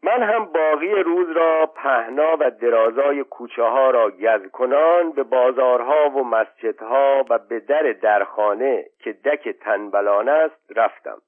[0.02, 6.10] من هم باقی روز را پهنا و درازای کوچه ها را گز کنان به بازارها
[6.10, 11.22] و مسجدها و به در درخانه که دک تنبلان است رفتم.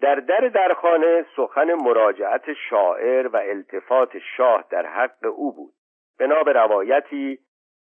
[0.00, 5.72] در در درخانه سخن مراجعت شاعر و التفات شاه در حق او بود.
[6.18, 7.38] بنا به روایتی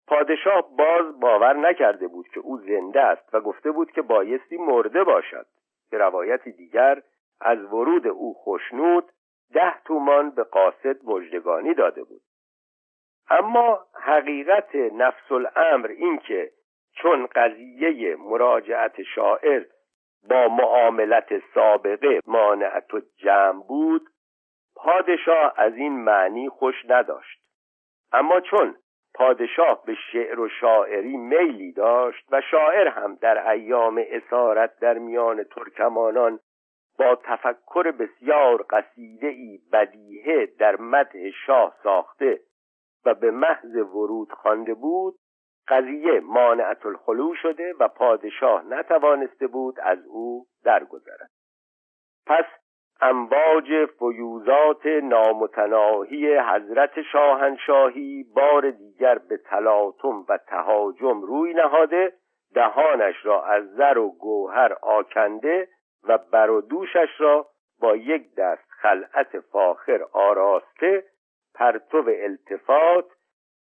[0.07, 5.03] پادشاه باز باور نکرده بود که او زنده است و گفته بود که بایستی مرده
[5.03, 5.45] باشد.
[5.91, 7.01] به روایتی دیگر
[7.41, 9.11] از ورود او خوشنود
[9.53, 12.21] ده تومان به قاصد مجدگانی داده بود.
[13.29, 16.51] اما حقیقت نفس الامر این که
[16.93, 19.65] چون قضیه مراجعت شاعر
[20.29, 24.09] با معاملت سابقه مانعت و جمع بود
[24.75, 27.39] پادشاه از این معنی خوش نداشت.
[28.11, 28.75] اما چون
[29.15, 35.43] پادشاه به شعر و شاعری میلی داشت و شاعر هم در ایام اسارت در میان
[35.43, 36.39] ترکمانان
[36.99, 42.39] با تفکر بسیار قصیده ای بدیهه در مدح شاه ساخته
[43.05, 45.15] و به محض ورود خوانده بود
[45.67, 51.29] قضیه مانعت الخلو شده و پادشاه نتوانسته بود از او درگذرد.
[52.27, 52.45] پس
[53.01, 62.13] امواج فیوزات نامتناهی حضرت شاهنشاهی بار دیگر به تلاطم و تهاجم روی نهاده
[62.53, 65.67] دهانش را از زر و گوهر آکنده
[66.07, 67.47] و بر و دوشش را
[67.81, 71.03] با یک دست خلعت فاخر آراسته
[71.55, 73.05] پرتو التفات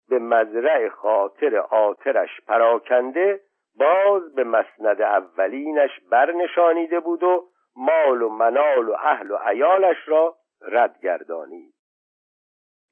[0.10, 3.40] به مزرع خاطر آترش پراکنده
[3.80, 10.36] باز به مسند اولینش برنشانیده بود و مال و منال و اهل و عیالش را
[10.62, 11.74] رد گردانید.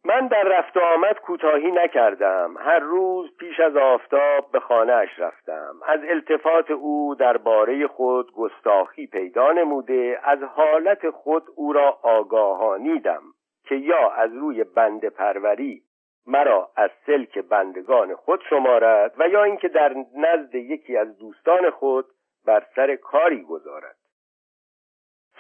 [0.05, 2.57] من در رفت و آمد کوتاهی نکردم.
[2.57, 5.75] هر روز پیش از آفتاب به خانهاش رفتم.
[5.85, 10.19] از التفات او درباره خود گستاخی پیدا نموده.
[10.23, 13.21] از حالت خود او را آگاهانیدم
[13.67, 15.83] که یا از روی بند پروری
[16.27, 22.05] مرا از سلک بندگان خود شمارد و یا اینکه در نزد یکی از دوستان خود
[22.45, 23.95] بر سر کاری گذارد.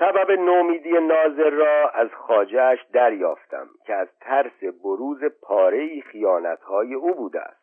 [0.01, 7.41] سبب نومیدی ناظر را از خاجهش دریافتم که از ترس بروز پاره خیانتهای او بوده
[7.41, 7.61] است.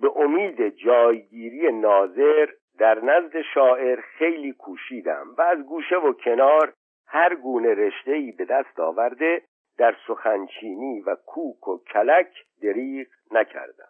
[0.00, 2.48] به امید جایگیری ناظر
[2.78, 6.72] در نزد شاعر خیلی کوشیدم و از گوشه و کنار
[7.06, 9.42] هر گونه رشته به دست آورده
[9.78, 12.30] در سخنچینی و کوک و کلک
[12.62, 13.88] دریغ نکردم.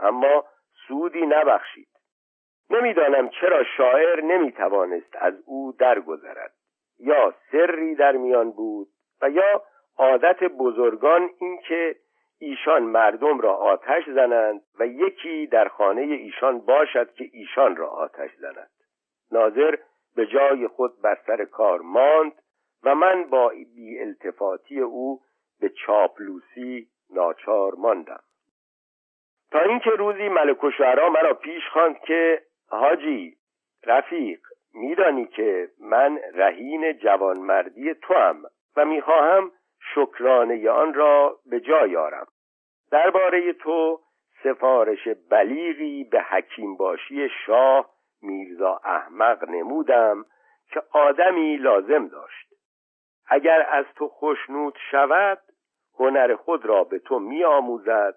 [0.00, 0.44] اما
[0.88, 1.88] سودی نبخشید.
[2.70, 6.57] نمی‌دانم چرا شاعر نمی‌توانست از او درگذرد.
[6.98, 8.88] یا سری در میان بود
[9.22, 9.62] و یا
[9.98, 11.96] عادت بزرگان اینکه
[12.38, 18.30] ایشان مردم را آتش زنند و یکی در خانه ایشان باشد که ایشان را آتش
[18.36, 18.70] زند.
[19.32, 19.76] ناظر
[20.16, 22.32] به جای خود بر سر کار ماند
[22.84, 25.20] و من با بی التفاتی او
[25.60, 28.20] به چاپلوسی ناچار ماندم.
[29.50, 30.70] تا اینکه روزی ملک و
[31.12, 33.36] مرا پیش خواند که حاجی
[33.86, 34.40] رفیق
[34.74, 38.42] میدانی که من رهین جوانمردی تو هم
[38.76, 39.50] و می‌خواهم
[39.94, 42.26] شکرانه آن را به جای آرم.
[42.90, 44.00] درباره تو
[44.42, 47.90] سفارش بلیغی به حکیم باشی شاه
[48.22, 50.24] میرزا احمق نمودم
[50.70, 52.48] که آدمی لازم داشت.
[53.28, 55.38] اگر از تو خوشنود شود
[55.98, 58.14] هنر خود را به تو میآموزد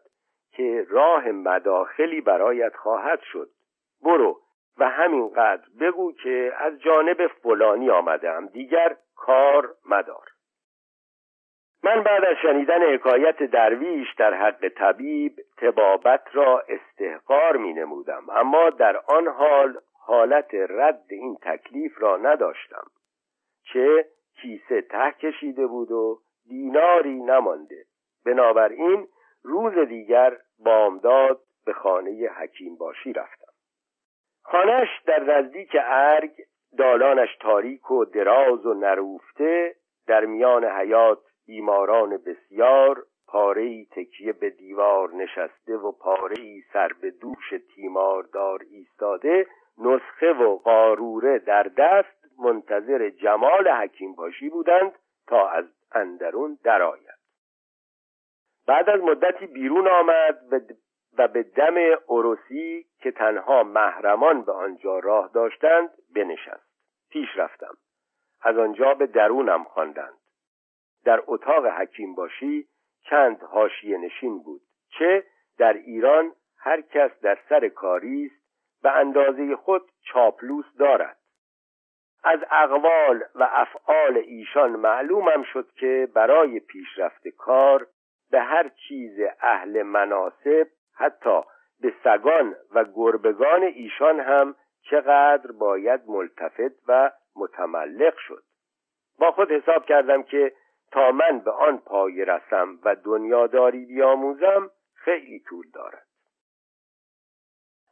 [0.52, 3.50] که راه مداخلی برایت خواهد شد.
[4.04, 4.42] برو
[4.78, 8.48] و همینقدر بگو که از جانب فلانی آمدم.
[8.48, 10.28] دیگر کار مدار.
[11.84, 18.30] من بعد از شنیدن حکایت درویش در حق طبیب تبابت را استحقار می نمودم.
[18.30, 22.84] اما در آن حال حالت رد این تکلیف را نداشتم.
[23.74, 24.06] چه
[24.42, 27.86] کیسه ته کشیده بود و دیناری نمانده.
[28.26, 29.08] بنابراین
[29.44, 33.41] روز دیگر بامداد به خانه حکیم باشی رفتم.
[34.44, 36.32] خانهش در نزدیک ارگ
[36.78, 39.76] دالانش تاریک و دراز و نروفته
[40.08, 47.54] در میان حیات بیماران بسیار پاره تکیه به دیوار نشسته و پاره سر به دوش
[47.76, 54.92] تیماردار ایستاده نسخه و قاروره در دست منتظر جمال حکیم باشی بودند
[55.28, 57.22] تا از اندرون درآید.
[58.68, 60.60] بعد از مدتی بیرون آمد و
[61.18, 61.78] و به دم
[62.10, 66.72] عروسی که تنها محرمان به آنجا راه داشتند بنشست.
[67.10, 67.78] پیش رفتم.
[68.42, 70.18] از آنجا به درونم خواندند.
[71.06, 72.68] در اتاق حکیم باشی
[73.10, 74.62] چند حاشیه نشین بود
[75.00, 75.24] چه
[75.58, 78.42] در ایران هر کس در سر کاری است
[78.84, 81.18] به اندازه خود چاپلوس دارد.
[82.24, 87.88] از اقوال و افعال ایشان معلومم شد که برای پیشرفت کار
[88.32, 91.42] به هر چیز اهل مناسب حتی
[91.82, 98.44] به سگان و گربگان ایشان هم چقدر باید ملتفت و متملق شد.
[99.20, 100.54] با خود حساب کردم که
[100.92, 106.08] تا من به آن پای رسم و دنیاداری بیاموزم خیلی طول دارد.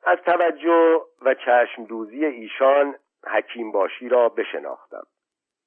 [0.04, 2.95] از توجه و چشم دوزی ایشان
[3.28, 5.08] حکیم باشی را بشناختم.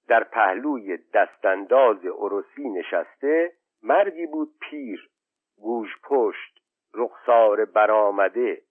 [0.09, 3.53] در پهلوی دستانداز عروسی نشسته
[3.83, 5.11] مردی بود پیر
[5.57, 6.62] گوش پشت
[6.95, 8.63] رخسار برآمده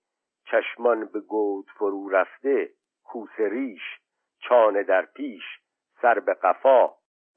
[0.51, 2.69] چشمان به گود فرو رفته
[3.03, 3.81] کوس ریش
[4.39, 5.43] چانه در پیش
[6.01, 6.89] سر به قفا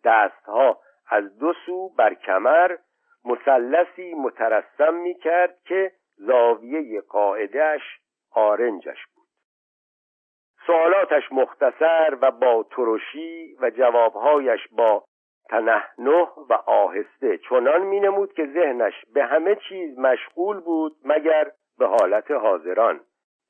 [0.05, 2.77] دستها از دو سو بر کمر
[3.25, 7.83] مثلثی مترسم می کرد که زاویه قاعدهش
[8.31, 9.29] آرنجش بود.
[10.67, 15.05] سوالاتش مختصر و با ترشی و جوابهایش با
[15.49, 17.39] تنحنه و آهسته.
[17.39, 23.01] چنان می نمود که ذهنش به همه چیز مشغول بود مگر به حالت حاضران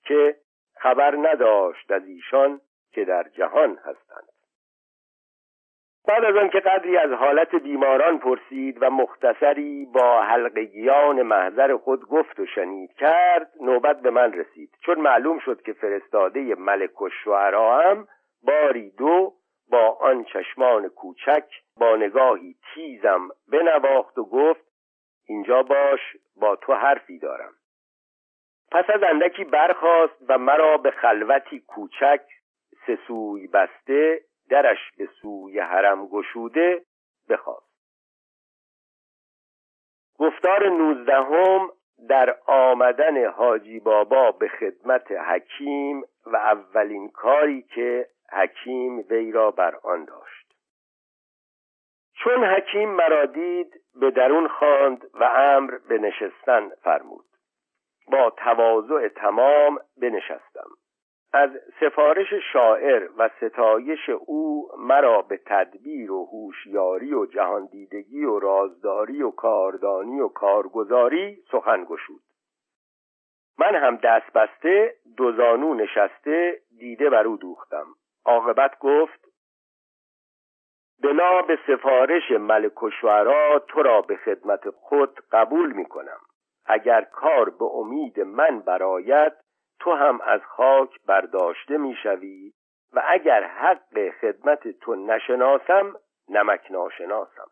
[0.05, 0.37] که
[0.77, 2.61] خبر نداشت از ایشان
[2.93, 4.29] که در جهان هستند.
[6.07, 12.41] بعد از آنکه قدری از حالت بیماران پرسید و مختصری با حلقگیان محضر خود گفت
[12.41, 14.71] و شنید کرد نوبت به من رسید.
[14.81, 18.09] چون معلوم شد که فرستاده ملک و هم
[18.43, 19.33] باری دو
[19.69, 21.45] با آن چشمان کوچک
[21.77, 24.65] با نگاهی تیزم بنواخت و گفت
[25.27, 26.01] اینجا باش
[26.37, 27.53] با تو حرفی دارم.
[28.71, 32.21] پس از اندکی برخاست و مرا به خلوتی کوچک
[32.87, 36.85] سسوی بسته درش به سوی حرم گشوده
[37.29, 37.75] بخواست.
[40.19, 41.71] گفتار نوزدهم
[42.09, 49.77] در آمدن حاجی بابا به خدمت حکیم و اولین کاری که حکیم وی را بر
[49.83, 50.55] آن داشت.
[52.15, 57.25] چون حکیم مرا دید به درون خواند و امر به نشستن فرمود.
[58.09, 60.71] با تواضع تمام بنشستم.
[61.33, 61.51] از
[61.81, 69.31] سفارش شاعر و ستایش او مرا به تدبیر و هوشیاری و جهاندیدگی و رازداری و
[69.31, 72.21] کاردانی و کارگزاری سخن گشود.
[73.59, 77.87] من هم دست بسته دو زانو نشسته دیده بر او دوختم.
[78.27, 79.25] عاقبت گفت
[81.03, 82.91] بنا به سفارش ملک و
[83.69, 86.21] تو را به خدمت خود قبول می کنم.
[86.67, 89.33] اگر کار به امید من براید
[89.81, 92.53] تو هم از خاک برداشته می‌شوی
[92.93, 95.97] و اگر حق خدمت تو نشناسم
[96.29, 97.51] نمک ناشناسم.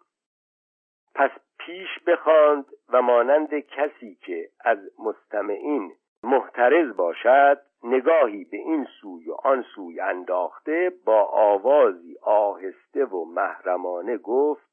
[1.15, 5.93] پس پیش بخواند و مانند کسی که از مستمعین
[6.23, 14.19] محترز باشد نگاهی به این سوی و آن سوی انداخته با آوازی آهسته و محرمانه
[14.19, 14.67] گفت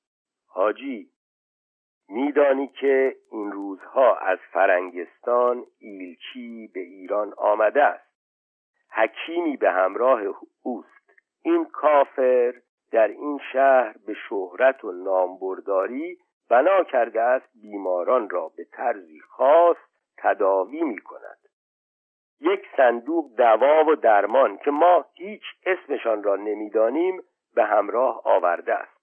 [0.47, 1.09] حاجی
[2.09, 8.09] میدانی که این روزها از فرنگستان ایلچی به ایران آمده است.
[8.91, 10.21] حکیمی به همراه
[10.63, 11.11] اوست.
[11.43, 12.53] این کافر
[12.91, 16.17] در این شهر به شهرت و نامبرداری
[16.49, 19.77] بنا کرده است بیماران را به طرزی خاص
[20.17, 21.38] تداوی می کند
[22.41, 27.21] یک صندوق دوا و درمان که ما هیچ اسمشان را نمی‌دانیم
[27.55, 28.99] به همراه آورده است.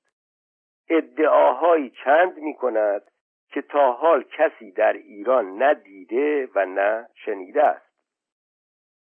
[0.90, 3.02] ادعاهایی چند می کند
[3.48, 7.86] که تا حال کسی در ایران ندیده و نه شنیده است.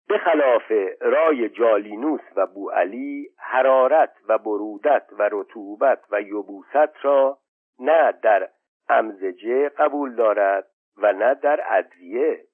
[0.08, 7.38] به خلاف رای جالینوس و بوعلی حرارت و برودت و رطوبت و یبوست را
[7.78, 8.48] نه در
[8.88, 10.66] امزجه قبول دارد
[10.96, 12.44] و نه در ادویه.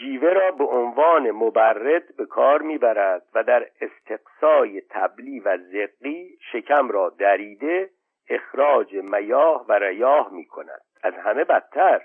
[0.00, 6.88] جیوه را به عنوان مبرد به کار می‌برد و در استقصای تبلی و زقی شکم
[6.88, 7.90] را دریده
[8.28, 12.02] اخراج میاه و ریاه می کند از همه بدتر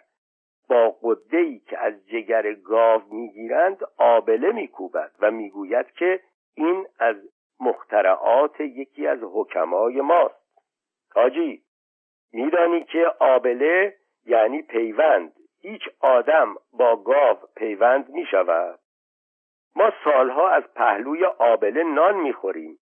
[0.70, 6.20] با قده که از جگر گاو می‌گیرند آبله میکوبد و می‌گوید که
[6.56, 7.16] این از
[7.60, 10.46] مخترعات یکی از حکمای ماست.
[11.14, 11.62] حاجی
[12.34, 15.34] میدانی که آبله یعنی پیوند.
[15.66, 18.80] هیچ آدم با گاو پیوند می شود
[19.76, 22.80] ما سالها از پهلوی آبله نان می‌خوریم.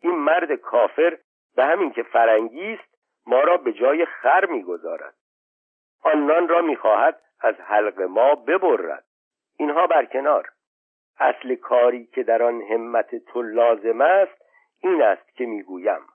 [0.00, 1.18] این مرد کافر
[1.54, 5.14] به همین که فرنگی است ما را به جای خر می‌گذارد.
[6.02, 9.04] آن نان را می‌خواهد از حلق ما ببرد.
[9.58, 10.48] اینها برکنار
[11.18, 14.42] اصل کاری که در آن همت تو لازم است
[14.82, 16.06] این است که می‌گویم.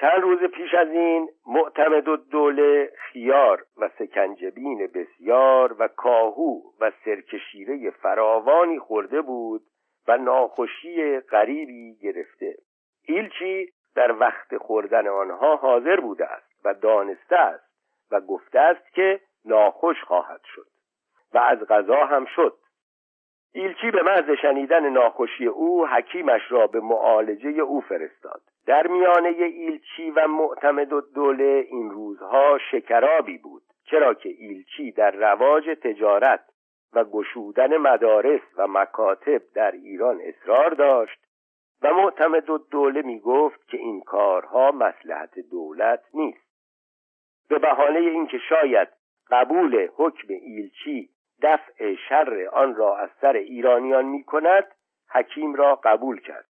[0.00, 6.92] چند روز پیش از این معتمد و دوله خیار و سکنجبین بسیار و کاهو و
[7.04, 9.62] سرکشیره فراوانی خورده بود
[10.08, 12.56] و ناخوشی غریبی گرفته.
[13.02, 17.70] ایلچی در وقت خوردن آنها حاضر بوده است و دانسته است
[18.10, 20.66] و گفته است که ناخوش خواهد شد
[21.34, 22.58] و از غذا هم شد.
[23.52, 28.42] ایلچی به محض شنیدن ناخوشی او حکیمش را به معالجه او فرستاد.
[28.66, 35.10] در میانه ایلچی و معتمد و دوله این روزها شکرابی بود چرا که ایلچی در
[35.10, 36.40] رواج تجارت
[36.92, 41.18] و گشودن مدارس و مکاتب در ایران اصرار داشت
[41.82, 46.44] و معتمد و دوله می گفت که این کارها مسلحت دولت نیست.
[47.48, 48.88] به بهانه اینکه شاید
[49.30, 51.08] قبول حکم ایلچی
[51.42, 54.66] دفع شر آن را از سر ایرانیان می کند
[55.10, 56.46] حکیم را قبول کرد.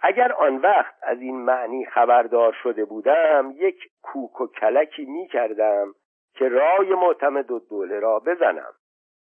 [0.00, 5.94] اگر آن وقت از این معنی خبردار شده بودم یک کوک و کلکی می کردم
[6.34, 8.74] که رای معتمد و دوله را بزنم.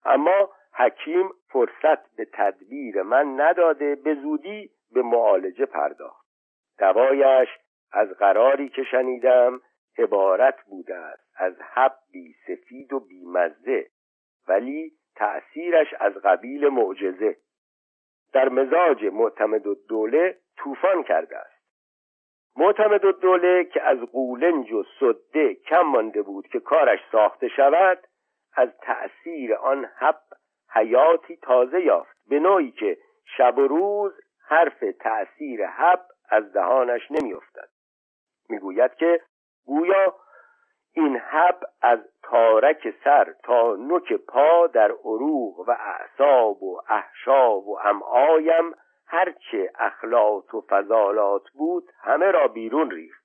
[0.04, 6.26] اما حکیم فرصت به تدبیر من نداده به زودی به معالجه پرداخت.
[6.78, 7.48] دوایش
[7.92, 9.60] از قراری که شنیدم
[9.98, 13.86] عبارت بوده است از حبی سفید و بیمزه
[14.48, 17.36] ولی تأثیرش از قبیل معجزه.
[18.32, 21.58] در مزاج معتمد و دوله طوفان کرده است.
[22.56, 27.98] معتمد و دوله که از قولنج و صده کم مانده بود که کارش ساخته شود
[28.56, 30.20] از تأثیر آن حب
[30.70, 32.98] حیاتی تازه یافت به نوعی که
[33.36, 34.12] شب و روز
[34.48, 36.00] حرف تأثیر حب
[36.30, 37.68] از دهانش نمیافتد.
[38.48, 39.20] می‌گوید که
[39.66, 40.14] گویا
[40.94, 47.78] این حب از تارک سر تا نوک پا در عروق و اعصاب و احشاب و
[47.84, 48.74] امعایم
[49.10, 53.24] هرچه اخلاط و فضالات بود همه را بیرون ریخت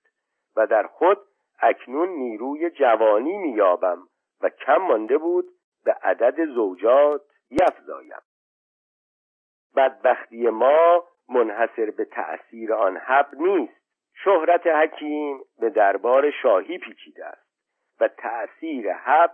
[0.55, 1.17] و در خود
[1.59, 4.07] اکنون نیروی جوانی میابم
[4.41, 5.45] و کم مانده بود
[5.85, 7.21] به عدد زوجات
[7.51, 8.21] یفزایم
[9.75, 13.83] بدبختی ما منحصر به تأثیر آن حب نیست.
[14.23, 17.47] شهرت حکیم به دربار شاهی پیچیده است
[17.99, 19.31] و تأثیر حب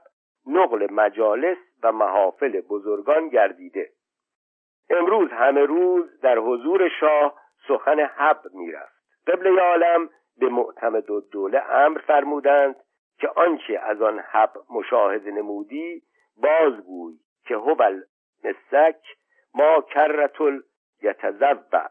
[0.47, 3.89] نقل مجالس و محافل بزرگان گردیده.
[4.89, 7.33] امروز همه روز در حضور شاه
[7.67, 8.99] سخن حب می‌رفت.
[9.27, 12.75] قبل عالم به معتمد و دوله امر فرمودند
[13.19, 16.01] که آنچه از آن حب مشاهده نمودی
[16.37, 17.13] بازگوی
[17.47, 18.01] که هوبل
[18.43, 19.01] مسک
[19.53, 20.59] ما کرتل
[21.01, 21.87] یتزبع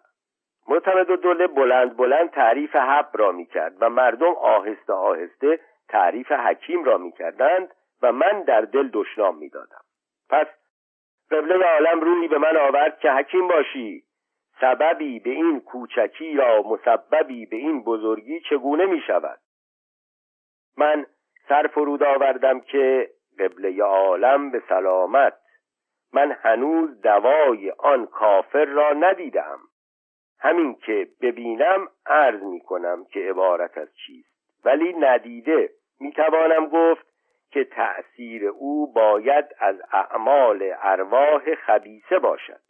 [0.69, 6.85] معتمد و دوله بلند بلند تعریف حب را می‌کرد و مردم آهسته آهسته تعریف حکیم
[6.85, 9.81] را می‌کردند و من در دل دشنام می‌دادم.
[10.31, 10.47] پس
[11.31, 14.05] قبله عالم روی به من آورد که حکیم باشی.
[14.61, 19.39] سببی به این کوچکی را مسببی به این بزرگی چگونه می شود؟
[20.77, 21.07] من
[21.49, 25.35] سر فرود آوردم که قبله عالم به سلامت.
[26.13, 29.59] من هنوز دوای آن کافر را ندیدم.
[30.41, 34.65] همین که ببینم عرض می کنم که عبارت از چیست.
[34.65, 35.71] ولی ندیده.
[36.01, 37.08] می توانم گفت
[37.51, 42.61] که تأثیر او باید از اعمال ارواح خبیسه باشد.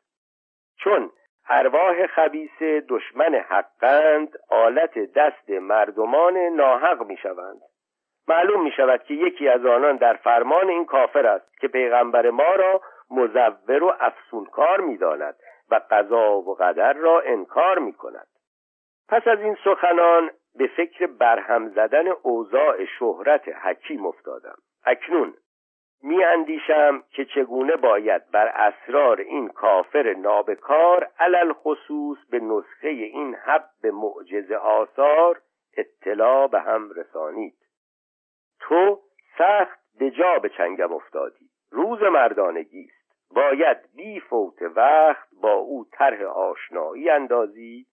[0.78, 1.10] چون
[1.48, 7.60] ارواح خبیسه دشمن حقند آلت دست مردمان ناحق می شوند
[8.28, 12.54] معلوم می شود که یکی از آنان در فرمان این کافر است که پیغمبر ما
[12.54, 15.34] را مزور و افسونکار می داند
[15.70, 18.26] و قضا و قدر را انکار می کند
[19.08, 24.56] پس از این سخنان به فکر برهم زدن اوضاع شهرت حکیم افتادم.
[24.84, 25.34] اکنون
[26.02, 33.34] می اندیشم که چگونه باید بر اسرار این کافر نابکار علل خصوص به نسخه این
[33.34, 35.40] حب معجز آثار
[35.76, 37.56] اطلاع به هم رسانید.
[38.60, 39.00] تو
[39.38, 41.48] سخت به جا به چنگم افتادی.
[41.70, 43.34] روز مردانگی است.
[43.34, 47.86] باید بی فوت وقت با او طرح آشنایی اندازی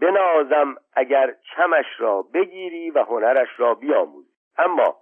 [0.00, 4.30] بنازم اگر چمش را بگیری و هنرش را بیاموزی.
[4.58, 4.96] اما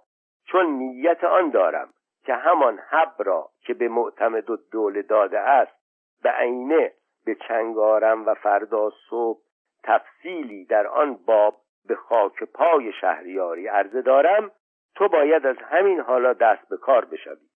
[0.45, 1.89] چون نیت آن دارم
[2.25, 5.77] که همان حب را که به معتمد و دوله داده است
[6.23, 6.91] به عینه
[7.25, 9.39] به چنگارم و فردا صبح
[9.83, 11.55] تفصیلی در آن باب
[11.87, 14.51] به خاک پای شهریاری عرضه دارم
[14.95, 17.47] تو باید از همین حالا دست به کار بشوی.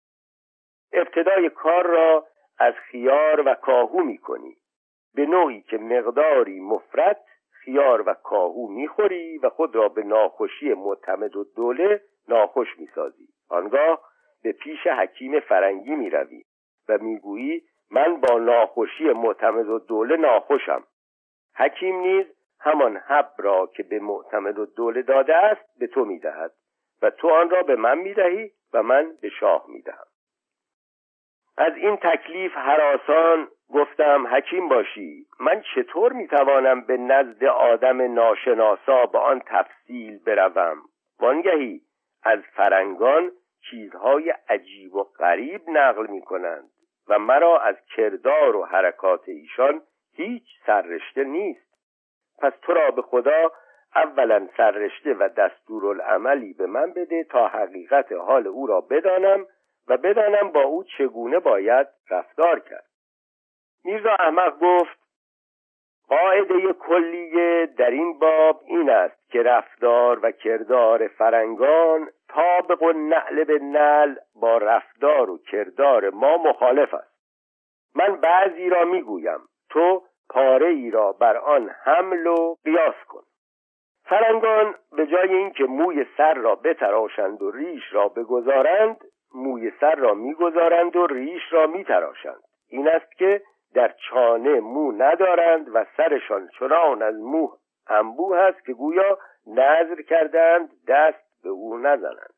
[0.93, 2.27] ابتدای کار را
[2.59, 4.57] از خیار و کاهو می کنی
[5.15, 7.21] به نوعی که مقداری مفرد
[7.63, 13.27] خیار و کاهو می‌خوری و خود را به ناخوشی معتمد و دوله ناخوش می‌سازی.
[13.49, 14.01] آنگاه
[14.43, 16.43] به پیش حکیم فرنگی می‌روی
[16.89, 20.83] و می‌گویی من با ناخوشی معتمد و دوله ناخوشم.
[21.55, 22.25] حکیم نیز
[22.59, 26.51] همان حب را که به معتمد و دوله داده است به تو می‌دهد
[27.01, 30.05] و تو آن را به من می‌دهی و من به شاه می‌دهم.
[31.57, 39.19] از این تکلیف حراسان گفتم حکیم باشی من چطور می‌توانم به نزد آدم ناشناسا به
[39.19, 40.77] آن تفصیل بروم؟
[41.19, 41.81] وانگهی
[42.23, 43.31] از فرنگان
[43.69, 46.69] چیزهای عجیب و غریب نقل می کنند
[47.09, 49.81] و مرا از کردار و حرکات ایشان
[50.13, 51.69] هیچ سررشته نیست.
[52.41, 53.51] پس تو را به خدا
[53.95, 59.45] اولا سررشته و دستورالعملی به من بده تا حقیقت حال او را بدانم
[59.87, 62.88] و بدانم با او چگونه باید رفتار کرد.
[63.83, 64.99] میرزا احمق گفت
[66.09, 73.43] قاعده کلیه در این باب این است که رفتار و کردار فرنگان طابق و نعل
[73.43, 77.19] به نعل با رفتار و کردار ما مخالف است.
[77.95, 83.23] من بعضی را می‌گویم تو پاره ای را بر آن حمل و قیاس کن.
[84.03, 88.97] فرنگان به جای اینکه موی سر را بتراشند و ریش را بگذارند
[89.35, 92.41] موی سر را می‌گذارند و ریش را میتراشند.
[92.69, 93.41] این است که
[93.73, 97.49] در چانه مو ندارند و سرشان چنان از مو
[97.87, 99.17] انبوه است که گویا
[99.47, 102.33] نظر کردند دست به او نزنند.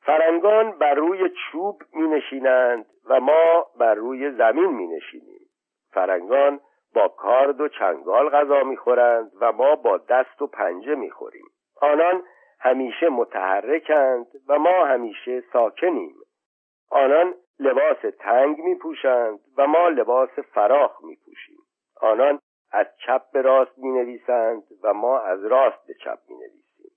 [0.00, 5.46] فرنگان بر روی چوب می نشینند و ما بر روی زمین می نشینیم
[5.90, 6.60] فرنگان
[6.94, 11.46] با کارد و چنگال غذا می خورند و ما با دست و پنجه می خوریم
[11.80, 12.22] آنان
[12.60, 16.14] همیشه متحرکند و ما همیشه ساکنیم.
[16.90, 21.58] آنان لباس تنگ می پوشند و ما لباس فراخ می پوشیم
[22.00, 22.40] آنان
[22.70, 26.90] از چپ به راست می نویسند و ما از راست به چپ می نویسیم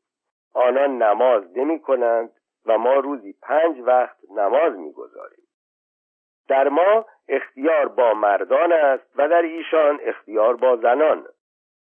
[0.54, 2.32] آنان نماز نمی کنند
[2.66, 5.50] و ما روزی پنج وقت نماز می گذاریم
[6.50, 11.26] در ما اختیار با مردان است و در ایشان اختیار با زنان.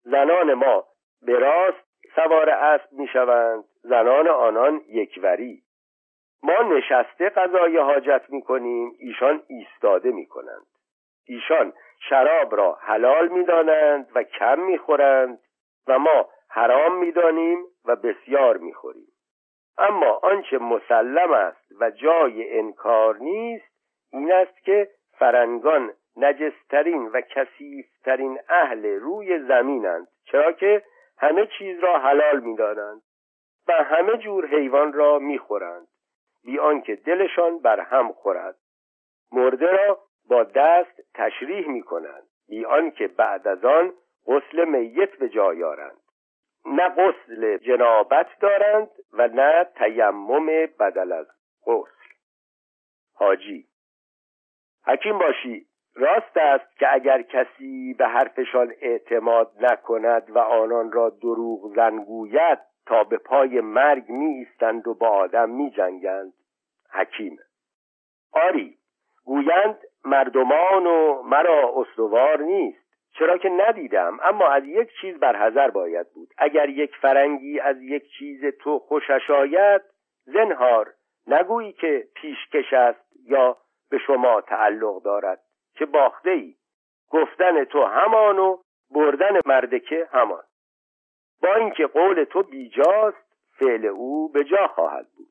[0.02, 0.84] زنان ما
[1.22, 5.62] به راست سوار اسب می شوند زنان آنان یکوری.
[6.46, 10.66] ما نشسته قضای حاجت می کنیم ایشان ایستاده می کنند
[11.26, 11.72] ایشان
[12.08, 15.38] شراب را حلال می دانند و کم می خورند
[15.86, 19.08] و ما حرام می دانیم و بسیار می خوریم
[19.78, 23.72] اما آنچه مسلم است و جای انکار نیست
[24.12, 24.88] این است که
[25.18, 30.82] فرنگان نجسترین و کسیفترین اهل روی زمینند چرا که
[31.18, 33.02] همه چیز را حلال می‌دانند
[33.68, 35.88] و همه جور حیوان را می‌خورند.
[36.46, 38.56] بی آنکه دلشان بر هم خورد.
[39.32, 43.92] مرده را با دست تشریح می کنند بی آنکه بعد از آن
[44.26, 46.00] غسل میت به جای آرند.
[46.66, 50.46] نه غسل جنابت دارند و نه تیمم
[50.80, 51.26] بدل از
[51.66, 51.90] غسل.
[53.14, 53.66] حاجی
[54.86, 61.74] حکیم باشی راست است که اگر کسی به حرفشان اعتماد نکند و آنان را دروغ
[61.76, 66.32] زنگوید تا به پای مرگ می ایستند و با آدم می جنگند
[66.92, 67.38] حکیم.
[68.32, 68.78] آری
[69.24, 72.86] گویند مردمان و مرا استوار نیست.
[73.18, 76.28] چرا که ندیدم اما از یک چیز برحذر باید بود.
[76.38, 79.82] اگر یک فرنگی از یک چیز تو خوشش آید
[80.24, 80.94] زنهار
[81.26, 83.56] نگویی که پیشکش است یا
[83.90, 85.40] به شما تعلق دارد.
[85.74, 86.54] که باخته ای
[87.10, 88.58] گفتن تو همان و
[88.90, 90.42] بردن مردکه همان.
[91.42, 93.26] با اینکه قول تو بیجاست
[93.58, 95.28] فعل او به جا خواهد بود.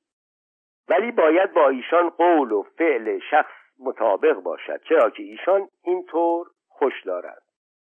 [0.90, 7.04] ولی باید با ایشان قول و فعل شخص مطابق باشد چرا که ایشان اینطور خوش
[7.04, 7.42] دارند.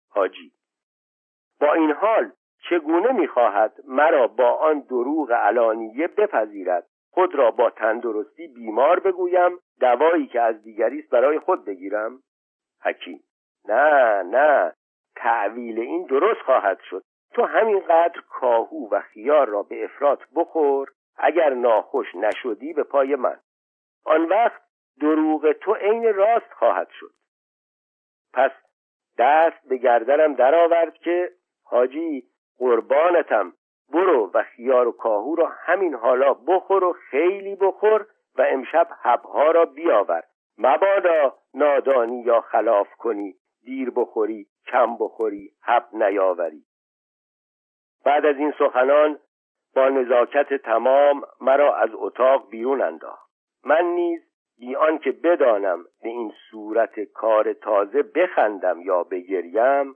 [0.10, 0.52] حاجی
[1.62, 2.32] با این حال
[2.70, 10.28] چگونه می‌خواهد مرا با آن دروغ علانیه بپذیرد؟ خود را با تندرستی بیمار بگویم دوایی
[10.28, 12.20] که از دیگری است برای خود بگیرم؟
[12.84, 13.24] حکیم
[13.68, 14.74] نه نه
[15.16, 17.04] تعویل این درست خواهد شد.
[17.34, 23.40] تو همینقدر کاهو و خیار را به افراد بخور اگر ناخوش نشدی به پای من.
[24.06, 24.62] آن وقت
[25.02, 27.14] دروغ تو عین راست خواهد شد.
[28.34, 28.52] پس
[29.18, 31.32] دست به گردنم درآورد که
[31.64, 32.28] حاجی
[32.58, 33.54] قربانتم
[33.90, 39.52] برو و خیار و کاهو را همین حالا بخور و خیلی بخور و امشب حبها
[39.52, 40.24] را بیاور.
[40.58, 46.66] مبادا نادانی یا خلاف کنی دیر بخوری کم بخوری حب نیاوری.
[48.06, 49.20] بعد از این سخنان
[49.76, 53.32] با نزاکت تمام مرا از اتاق بیرون انداخت.
[53.66, 54.22] من نیز
[54.60, 59.96] بی آنکه بدانم به این صورت کار تازه بخندم یا بگریم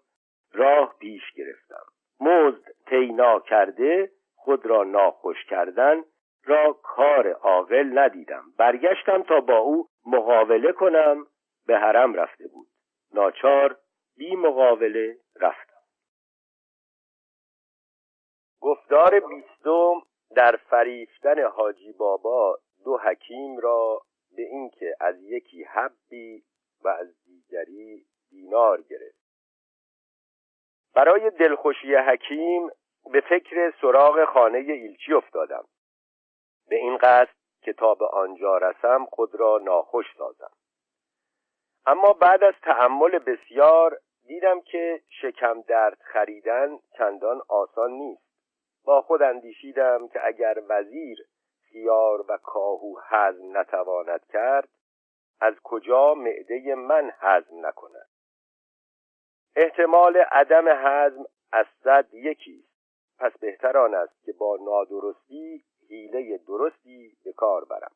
[0.53, 1.83] راه پیش گرفتم.
[2.19, 6.03] مزد تینا کرده خود را ناخوش کردن
[6.43, 8.43] را کار عاقل ندیدم.
[8.57, 11.25] برگشتم تا با او مقابله کنم
[11.67, 12.67] به حرم رفته بود.
[13.13, 13.77] ناچار
[14.17, 15.74] بی مقابله رفتم.
[18.65, 20.01] گفتار بیستم
[20.35, 24.01] در فریفتن حاجی بابا دو حکیم را
[24.35, 26.43] به اینکه از یکی حبی
[26.83, 29.25] و از دیگری دینار گرفت.
[30.93, 32.69] برای دلخوشی حکیم
[33.11, 35.65] به فکر سراغ خانه ایلچی افتادم.
[36.69, 40.51] به این قصد که تا به آنجا رسم خود را ناخوش سازم.
[41.85, 48.24] اما بعد از تحمل بسیار دیدم که شکم درد خریدن چندان آسان نیست.
[48.85, 51.27] با خود اندیشیدم که اگر وزیر
[51.69, 54.69] خیار و کاهو هضم نتواند کرد
[55.41, 58.09] از کجا معده من هضم نکند؟
[59.55, 62.65] احتمال عدم هضم از صد یکی
[63.19, 67.91] پس بهتر آن است که با نادرستی حیله درستی به کار برم.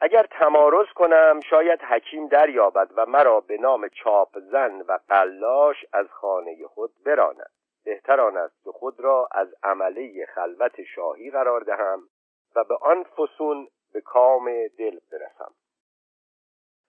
[0.00, 6.06] اگر تمارز کنم شاید حکیم دریابد و مرا به نام چاپ زن و قلاش از
[6.10, 7.50] خانه خود براند.
[7.84, 12.08] بهتر آن است که خود را از عمله خلوت شاهی قرار دهم
[12.56, 14.44] و به آن فسون به کام
[14.78, 15.54] دل برسم.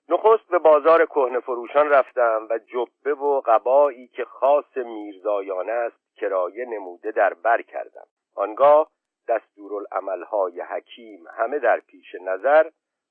[0.10, 6.66] نخست به بازار کهنه فروشان رفتم و جبه و قبایی که خاص میرزایانه است کرایه
[6.66, 8.08] نموده در بر کردم.
[8.36, 8.91] آنگاه
[9.28, 12.70] دستورالعملهای حکیم همه در پیش نظر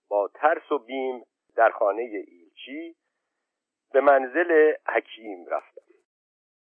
[0.09, 1.25] با ترس و بیم
[1.57, 2.97] در خانه ایلچی
[3.93, 5.84] به منزل حکیم رفتم.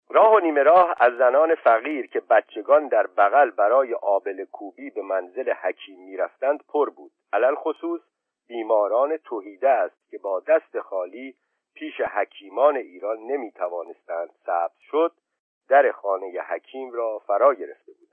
[0.10, 5.02] راه و نیمه راه از زنان فقیر که بچگان در بغل برای آبل کوبی به
[5.02, 7.12] منزل حکیم می‌رفتند پر بود.
[7.34, 8.02] علل خصوص
[8.48, 11.36] بیماران توحیده است که با دست خالی
[11.74, 15.12] پیش حکیمان ایران نمی توانستند ثبت شد.
[15.70, 18.05] در خانه حکیم را فرا گرفته بودند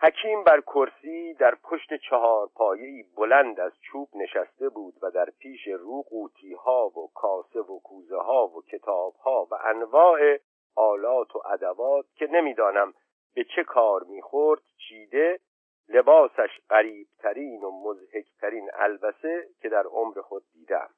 [0.00, 5.66] حکیم بر کرسی در پشت چهار پایه‌ای بلند از چوب نشسته بود و در پیش
[5.66, 10.38] رو قوطی ها و کاسه و کوزه ها و کتاب ها و انواع
[10.76, 12.94] آلات و ادوات که نمی‌دانم
[13.34, 15.40] به چه کار می‌خورد چیده
[15.88, 20.90] لباسش قریبترین و مزهکترین البسه که در عمر خود دیدم.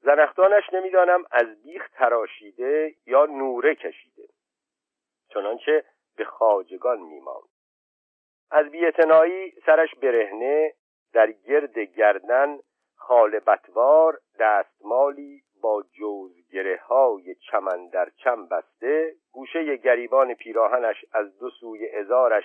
[0.00, 4.28] زنختانش نمی‌دانم از بیخ تراشیده یا نوره کشیده
[5.28, 5.84] چنانچه
[6.16, 7.53] به خاجگان میماند.
[8.50, 10.72] از بیعتنایی سرش برهنه
[11.12, 12.58] در گرد گردن
[12.96, 19.14] خالبتوار دستمالی با جوزگره های چمن در چم بسته.
[19.32, 22.44] گوشه گریبان پیراهنش از دو سوی ازارش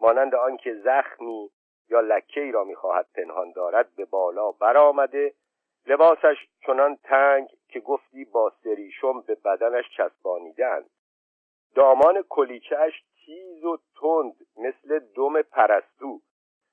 [0.00, 1.50] مانند آنکه زخمی
[1.88, 5.34] یا لکه را می‌خواهد پنهان دارد به بالا برآمده.
[5.86, 6.36] لباسش
[6.66, 10.90] چنان تنگ که گفتی با سریشم به بدنش چسبانیدند
[11.74, 16.20] دامان کلیچهش تیز و تند مثل دم پرستو.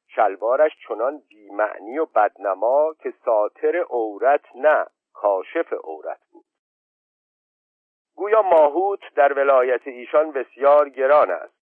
[0.08, 6.45] شلوارش چنان بیمعنی و بدنما که ساتر عورت نه کاشف عورت بود.
[8.16, 11.62] گویا ماهوت در ولایت ایشان بسیار گران است.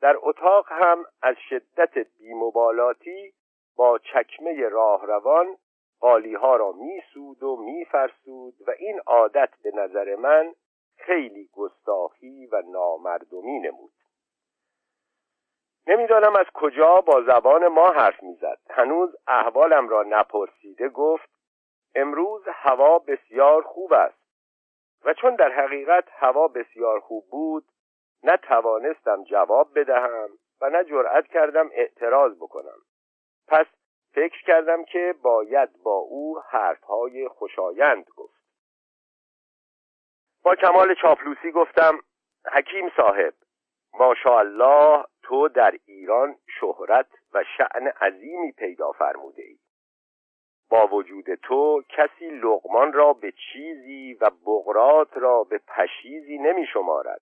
[0.00, 3.34] در اتاق هم از شدت بیمبالاتی
[3.76, 5.56] با چکمه راهروان
[6.00, 10.54] قالیها را میسود و میفرسود و این عادت به نظر من
[10.96, 13.95] خیلی گستاخی و نامردمی نمود.
[15.86, 18.58] نمی‌دانم از کجا با زبان ما حرف می‌زد.
[18.70, 21.28] هنوز احوالم را نپرسیده گفت
[21.94, 24.26] امروز هوا بسیار خوب است.
[25.04, 27.64] و چون در حقیقت هوا بسیار خوب بود
[28.22, 30.28] نه توانستم جواب بدهم
[30.60, 32.78] و نه جرأت کردم اعتراض بکنم.
[33.48, 33.66] پس
[34.14, 38.36] فکر کردم که باید با او حرفهای خوشایند گفت.
[40.42, 41.98] با کمال چاپلوسی گفتم
[42.52, 43.34] حکیم صاحب
[43.98, 49.58] ماشاءالله تو در ایران شهرت و شعن عظیمی پیدا فرموده ای
[50.70, 57.20] با وجود تو کسی لغمان را به چیزی و بغرات را به پشیزی نمی شمارد.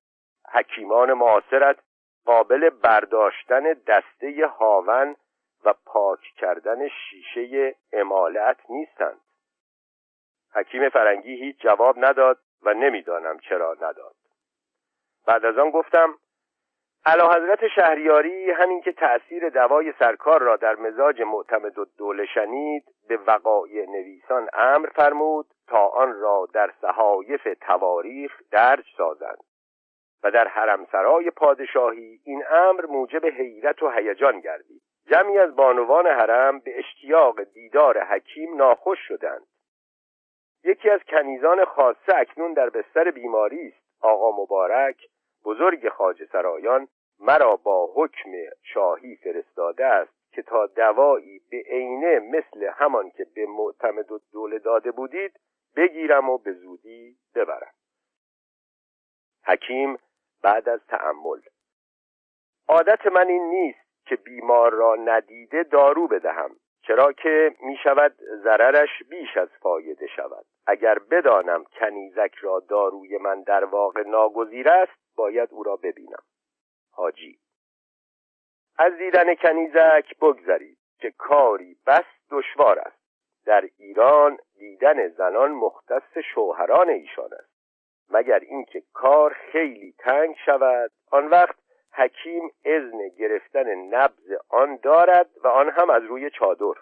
[0.52, 1.78] حکیمان معاصرت
[2.24, 5.16] قابل برداشتن دسته هاون
[5.64, 9.20] و پاک کردن شیشه امالت نیستند.
[10.54, 14.14] حکیم فرنگی هیچ جواب نداد و نمی‌دانم چرا نداد.
[15.26, 16.18] بعد از آن گفتم
[17.06, 22.84] علا حضرت شهریاری همین که تأثیر دوای سرکار را در مزاج معتمد و دوله شنید
[23.08, 29.38] به وقایع نویسان امر فرمود تا آن را در صحایف تواریخ درج سازند
[30.22, 34.82] و در حرمسرای پادشاهی این امر موجب حیرت و هیجان گردید.
[35.10, 39.46] جمعی از بانوان حرم به اشتیاق دیدار حکیم ناخوش شدند.
[40.64, 44.96] یکی از کنیزان خاصه اکنون در بستر بیماری است آقا مبارک.
[45.44, 46.88] بزرگ خاج سرایان
[47.20, 48.30] مرا با حکم
[48.62, 54.58] شاهی فرستاده است که تا دوایی به عینه مثل همان که به معتمد و دوله
[54.58, 55.40] داده بودید
[55.76, 57.72] بگیرم و به زودی ببرم.
[59.46, 59.98] حکیم
[60.42, 61.40] بعد از تأمل
[62.68, 68.14] عادت من این نیست که بیمار را ندیده دارو بدهم چرا که می شود
[68.44, 70.44] ضررش بیش از فایده شود.
[70.66, 76.22] اگر بدانم کنیزک را داروی من در واقع ناگزیر است باید او را ببینم.
[76.90, 77.38] حاجی
[78.78, 83.04] از دیدن کنیزک بگذرید که کاری بس دشوار است.
[83.46, 87.54] در ایران دیدن زنان مختص شوهران ایشان است.
[88.10, 91.56] مگر اینکه کار خیلی تنگ شود آن وقت
[91.92, 96.80] حکیم اذن گرفتن نبز آن دارد و آن هم از روی چادر.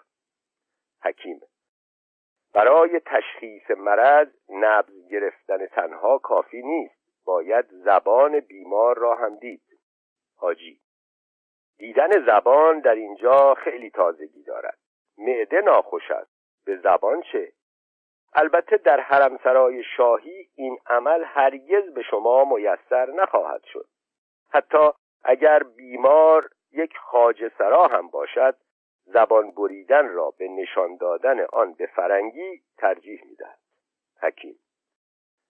[1.03, 1.41] حکیم
[2.53, 7.02] برای تشخیص مرض نبز گرفتن تنها کافی نیست.
[7.25, 9.61] باید زبان بیمار را هم دید.
[10.35, 10.79] حاجی
[11.77, 14.77] دیدن زبان در اینجا خیلی تازگی دارد.
[15.17, 16.31] معده ناخوش است.
[16.65, 17.51] به زبان چه؟
[18.33, 23.87] البته در حرمسرای شاهی این عمل هرگز به شما میسر نخواهد شد.
[24.49, 24.89] حتی
[25.23, 28.55] اگر بیمار یک خاج سرا هم باشد
[29.05, 33.59] زبان بریدن را به نشان دادن آن به فرنگی ترجیح می‌دهد.
[34.21, 34.59] حکیم.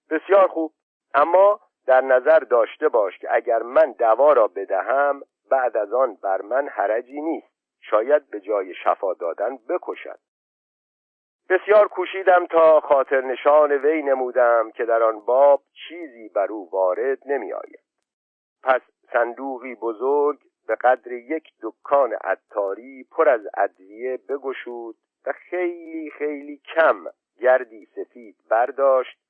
[0.10, 0.74] بسیار خوب.
[1.14, 6.42] اما در نظر داشته باش که اگر من دوا را بدهم بعد از آن بر
[6.42, 7.54] من حرجی نیست.
[7.82, 10.20] شاید به جای شفا دادن بکشد.
[11.50, 17.20] بسیار کوشیدم تا خاطر نشان وی نمودم که در آن باب چیزی بر او وارد
[17.26, 17.84] نمی آید
[18.64, 18.82] پس
[19.14, 24.96] صندوقی بزرگ به قدر یک دکان عطاری پر از ادویه بگشود
[25.26, 27.06] و خیلی خیلی کم
[27.40, 29.23] گردی سفید برداشت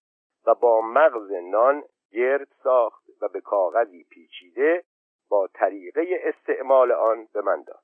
[0.46, 4.84] و با مغز نان گرد ساخت و به کاغذی پیچیده
[5.30, 7.84] با طریقه استعمال آن به من داد.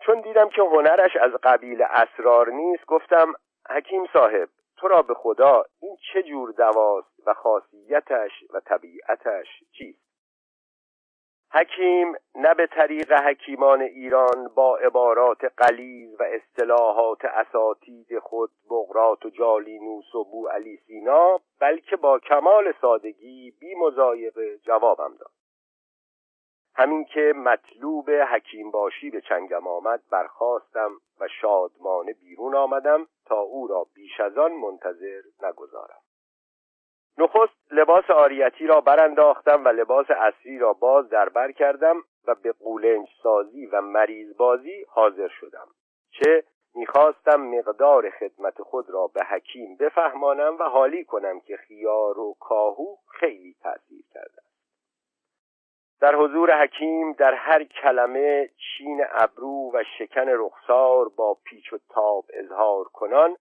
[0.00, 3.32] چون دیدم که هنرش از قبیل اسرار نیست گفتم
[3.70, 10.07] حکیم صاحب تو را به خدا این چه جور دواست و خاصیتش و طبیعتش چیست؟
[11.50, 19.30] حکیم نه به طریق حکیمان ایران با عبارات قلیز و اصطلاحات اساتید خود بغرات و
[19.30, 25.30] جالینوس و بو علی سینا بلکه با کمال سادگی بی مزایقه جوابم داد.
[26.74, 30.90] همین که مطلوب حکیم باشی به چنگم آمد برخواستم
[31.20, 36.00] و شادمانه بیرون آمدم تا او را بیش از آن منتظر نگذارم.
[37.18, 41.96] نخست لباس آریتی را برانداختم و لباس اصلی را باز در بر کردم
[42.26, 45.66] و به قولنج سازی و مریض بازی حاضر شدم.
[46.10, 46.44] چه
[46.74, 52.96] می‌خواستم مقدار خدمت خود را به حکیم بفهمانم و حالی کنم که خیار و کاهو
[53.06, 54.42] خیلی تأثیر کرده
[56.00, 62.24] در حضور حکیم در هر کلمه چین ابرو و شکن رخسار با پیچ و تاب
[62.32, 63.36] اظهار کنان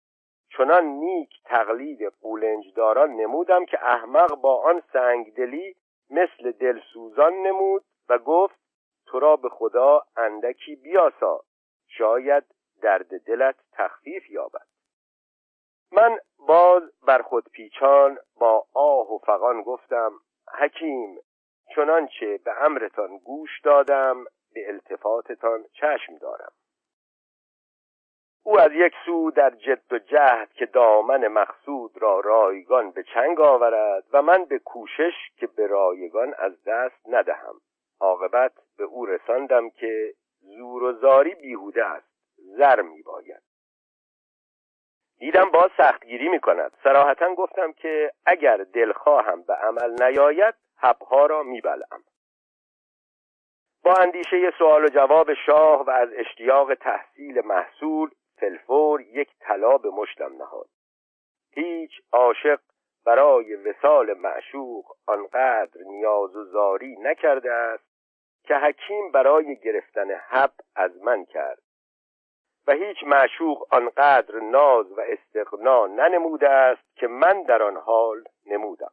[0.50, 5.76] چنان نیک تقلید قولنجداران نمودم که احمق با آن سنگدلی
[6.10, 8.60] مثل دلسوزان نمود و گفت
[9.06, 11.42] تو را به خدا اندکی بیاسا
[11.88, 12.44] شاید
[12.82, 14.68] درد دلت تخفیف یابد.
[15.92, 20.12] من باز بر خود پیچان با آه و فقان گفتم
[20.58, 21.20] حکیم
[21.76, 24.24] چنانچه به امرتان گوش دادم
[24.54, 26.52] به التفاتتان چشم دارم.
[28.48, 33.42] او از یک سو در جد و جهد که دامن مقصود را رایگان به چنگ
[33.42, 37.56] آورد و من به کوشش که به رایگان از دست ندهم.
[38.00, 42.08] عاقبت به او رساندم که زور و زاری بیهوده است.
[42.38, 43.42] زر می باید.
[45.20, 46.72] دیدم باز سختگیری می کند.
[46.84, 52.04] سراحتا گفتم که اگر دلخواهم به عمل نیاید حبها را میبلم
[53.84, 59.90] با اندیشه سوال و جواب شاه و از اشتیاق تحصیل محصول فلفور یک طلا به
[59.90, 60.70] مشتم نهاد.
[61.52, 62.60] هیچ عاشق
[63.06, 67.84] برای وسال معشوق آنقدر نیاز و زاری نکرده است
[68.44, 71.62] که حکیم برای گرفتن حب از من کرد.
[72.68, 78.92] و هیچ معشوق آنقدر ناز و استقنا ننموده است که من در آن حال نمودم.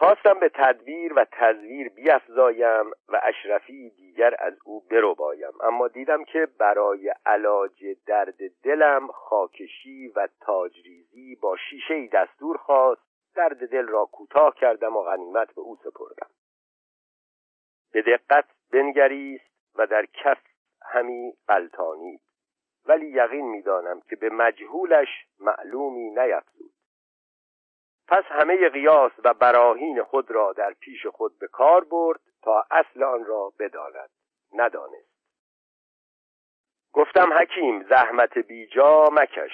[0.00, 4.84] خواستم به تدویر و تزویر بیافزایم و اشرفی دیگر از او
[5.18, 13.02] بایم اما دیدم که برای علاج درد دلم خاکشی و تاجریزی با شیشه دستور خواست.
[13.34, 16.30] درد دل را کوتاه کردم و غنیمت به او سپردم.
[17.92, 20.38] به دقت بنگریست و در کف
[20.82, 22.20] همی قلتانید
[22.86, 25.08] ولی یقین می‌دانم که به مجهولش
[25.40, 26.79] معلومی نیفزود.
[28.10, 33.02] پس همه قیاس و براهین خود را در پیش خود به کار برد تا اصل
[33.02, 34.10] آن را بداند.
[34.52, 35.10] ندانست.
[36.92, 39.52] گفتم حکیم زحمت بیجا مکش.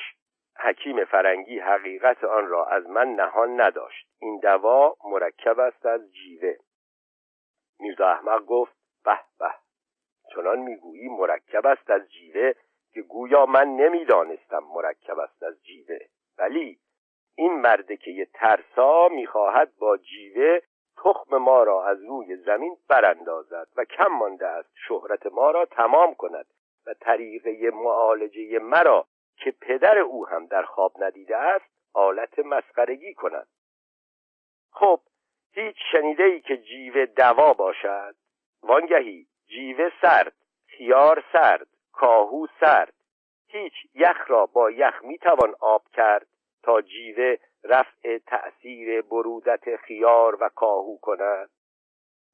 [0.59, 4.09] حکیم فرنگی حقیقت آن را از من نهان نداشت.
[4.18, 6.54] این دوا مرکب است از جیوه.
[7.80, 9.54] میرزا احمق گفت به به.
[10.34, 12.52] چنان می‌گویی مرکب است از جیوه
[12.92, 15.98] که گویا من نمی‌دانستم مرکب است از جیوه.
[16.38, 16.78] ولی
[17.39, 20.61] این مرده که یه ترسا می‌خواهد با جیوه
[20.97, 24.68] تخم ما را از روی زمین براندازد و کم مانده است.
[24.89, 26.47] شهرت ما را تمام کند
[26.87, 29.07] و طریقه معالجه مرا
[29.37, 31.64] که پدر او هم در خواب ندیده است
[31.95, 33.49] آلت مسخرگی کند.
[34.70, 35.01] خب
[35.53, 38.14] هیچ شنیده ای که جیوه دوا باشد؟
[38.62, 40.32] وانگهی جیوه سرد
[40.66, 42.93] خیار سرد کاهو سرد
[43.49, 46.26] هیچ یخ را با یخ می‌توان آب کرد؟
[46.66, 51.50] تا جیوه رفع تأثیر برودت خیار و کاهو کند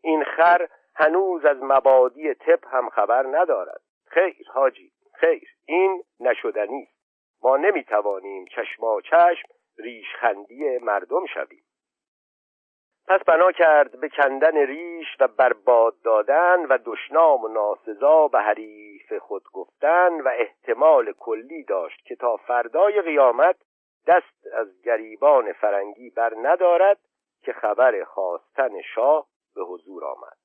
[0.02, 3.80] این خر هنوز از مبادی تپ هم خبر ندارد.
[4.06, 5.48] خیر حاجی خیر.
[5.66, 6.88] این نشدنی
[7.42, 11.64] ما نمی‌توانیم چشما چشم ریشخندی مردم شویم.
[13.08, 19.12] پس بنا کرد به کندن ریش و برباد دادن و دشنام و ناسزا به حریف
[19.12, 23.56] خود گفتن و احتمال کلی داشت که تا فردای قیامت
[24.06, 26.98] دست از گریبان فرنگی بر ندارد
[27.42, 30.36] که خبر خواستن شاه به حضور آمد.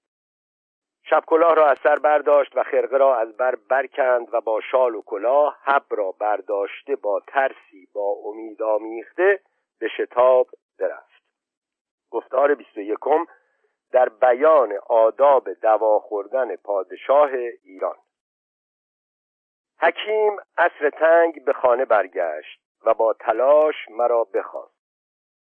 [1.10, 4.96] شب کلاه را از سر برداشت و خرقه را از بر برکند و با شال
[4.96, 9.40] و کلاه حب را برداشته با ترسی با امید آمیخته
[9.80, 10.50] به شتاب
[10.80, 11.24] برفت.
[12.12, 13.26] گفتار بیست و یکم
[13.92, 17.30] در بیان آداب دوا خوردن پادشاه
[17.64, 17.98] ایران.
[19.80, 22.67] حکیم اصر تنگ به خانه برگشت.
[22.86, 24.78] و با تلاش مرا بخواست.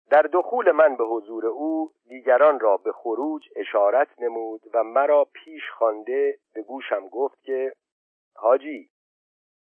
[0.09, 5.71] در دخول من به حضور او دیگران را به خروج اشارت نمود و مرا پیش
[5.77, 7.73] خوانده به گوشم گفت که
[8.35, 8.89] حاجی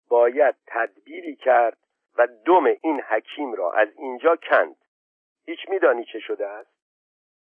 [0.10, 1.78] باید تدبیری کرد
[2.18, 4.76] و دم این حکیم را از اینجا کند.
[5.46, 6.78] هیچ میدانی چه شده است؟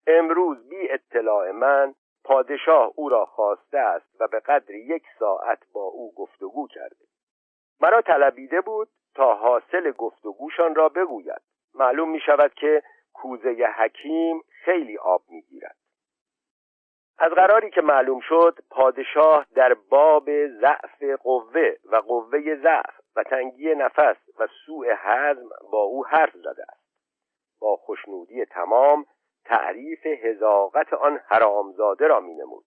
[0.06, 1.94] امروز بی اطلاع من
[2.24, 7.06] پادشاه او را خواسته است و به قدر یک ساعت با او گفتگو کرده.
[7.80, 11.42] مرا طلبیده بود تا حاصل گفتگوشان را بگوید.
[11.74, 15.76] معلوم می شود که کوزه حکیم خیلی آب می گیرد
[17.18, 23.74] از قراری که معلوم شد پادشاه در باب ضعف قوه و قوه ضعف و تنگی
[23.74, 26.86] نفس و سوء حزم با او حرف زده است.
[27.60, 29.06] با خوشنودی تمام
[29.44, 32.64] تعریف هزاقت آن حرامزاده را می نمود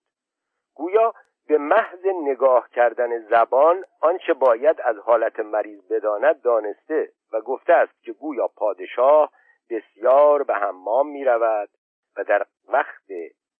[0.73, 1.13] گویا
[1.49, 8.03] به محض نگاه کردن زبان آنچه باید از حالت مریض بداند دانسته و گفته است
[8.03, 9.31] که گویا پادشاه
[9.69, 11.69] بسیار به حمام می رود
[12.17, 13.11] و در وقت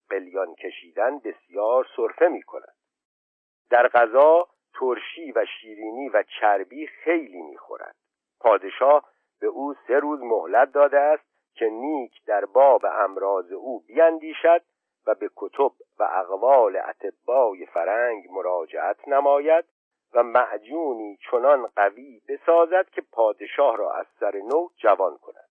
[0.10, 2.76] قلیان کشیدن بسیار صرفه می کند
[3.70, 4.48] در غذا
[4.80, 7.96] ترشی و شیرینی و چربی خیلی می خورد
[8.40, 9.10] پادشاه
[9.40, 11.24] به او سه روز مهلت داده است
[11.54, 14.62] که نیک در باب امراض او بیندیشد
[15.10, 19.66] و به کتب و اقوال اتبای فرنگ مراجعت نماید
[20.14, 25.50] و معجونی چنان قوی بسازد که پادشاه را از سر نو جوان کند.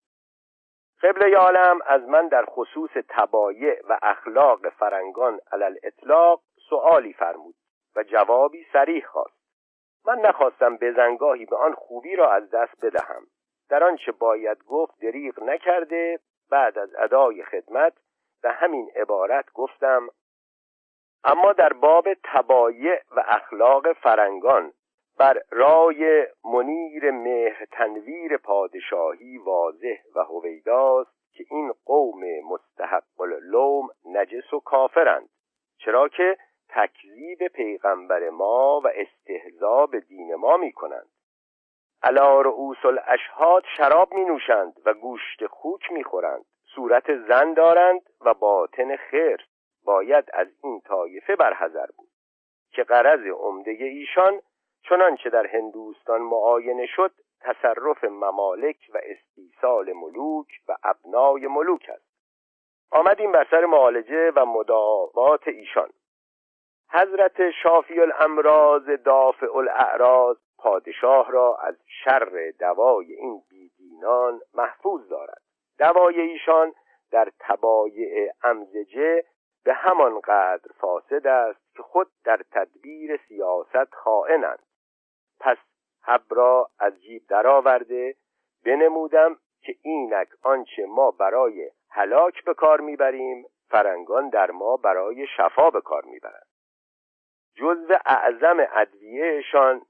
[1.02, 6.40] قبل عالم از من در خصوص تبایع و اخلاق فرنگان علل اطلاق
[6.70, 7.54] سؤالی فرمود
[7.96, 9.38] و جوابی سریح خواست.
[10.06, 13.26] من نخواستم بزنگاهی به آن خوبی را از دست بدهم.
[13.68, 17.92] در آنچه باید گفت دریغ نکرده بعد از ادای خدمت
[18.42, 20.08] به همین عبارت گفتم
[21.24, 24.72] اما در باب تبایع و اخلاق فرنگان
[25.18, 32.20] بر رای منیر مهر تنویر پادشاهی واضح و هویداست که این قوم
[32.50, 35.28] مستحق اللوم نجس و کافرند
[35.78, 41.08] چرا که تکذیب پیغمبر ما و استهزا به دین ما می کنند
[42.02, 46.44] علا رؤوس الاشهاد شراب می نوشند و گوشت خوک می خورند
[46.78, 49.46] صورت زن دارند و باطن خیر
[49.84, 52.08] باید از این طایفه برحذر بود
[52.72, 54.40] که قرض عمده ایشان
[54.82, 62.08] چنانچه در هندوستان معاینه شد تصرف ممالک و استیصال ملوک و ابنای ملوک است.
[62.90, 65.90] آمدیم بر سر معالجه و مداوات ایشان.
[66.90, 75.47] حضرت شافی الامراض دافع الاعراض پادشاه را از شر دوای این بیدینان محفوظ دارد.
[75.78, 76.74] دوای ایشان
[77.10, 79.24] در تبایع امزجه
[79.64, 84.62] به همان قدر فاسد است که خود در تدبیر سیاست خائنند.
[85.40, 85.56] پس
[86.02, 88.16] حب را از جیب درآورده
[88.64, 95.70] بنمودم که اینک آنچه ما برای هلاک به کار می‌بریم فرنگان در ما برای شفا
[95.70, 96.46] به کار می‌برند.
[97.54, 99.82] جزو اعظم ادویهشان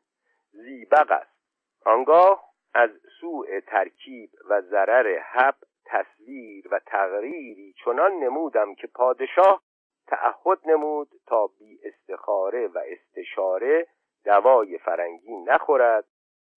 [0.52, 1.38] زیبق است.
[1.86, 2.44] آنگاه
[2.74, 2.90] از
[3.20, 5.54] سوء ترکیب و ضرر حب
[5.88, 9.62] تصویر و تقریری چنان نمودم که پادشاه
[10.06, 13.86] تعهد نمود تا بی استخاره و استشاره
[14.24, 16.04] دوای فرنگی نخورد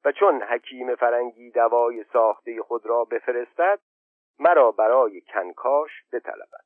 [0.06, 3.80] و چون حکیم فرنگی دوای ساخته خود را بفرستد
[4.40, 6.66] مرا برای کنکاش بطلبد.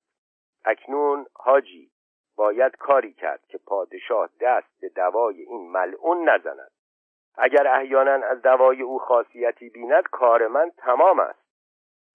[0.66, 1.92] اکنون حاجی
[2.36, 6.72] باید کاری کرد که پادشاه دست به دوای این ملعون نزند.
[7.38, 11.45] اگر احیانا از دوای او خاصیتی بیند کار من تمام است.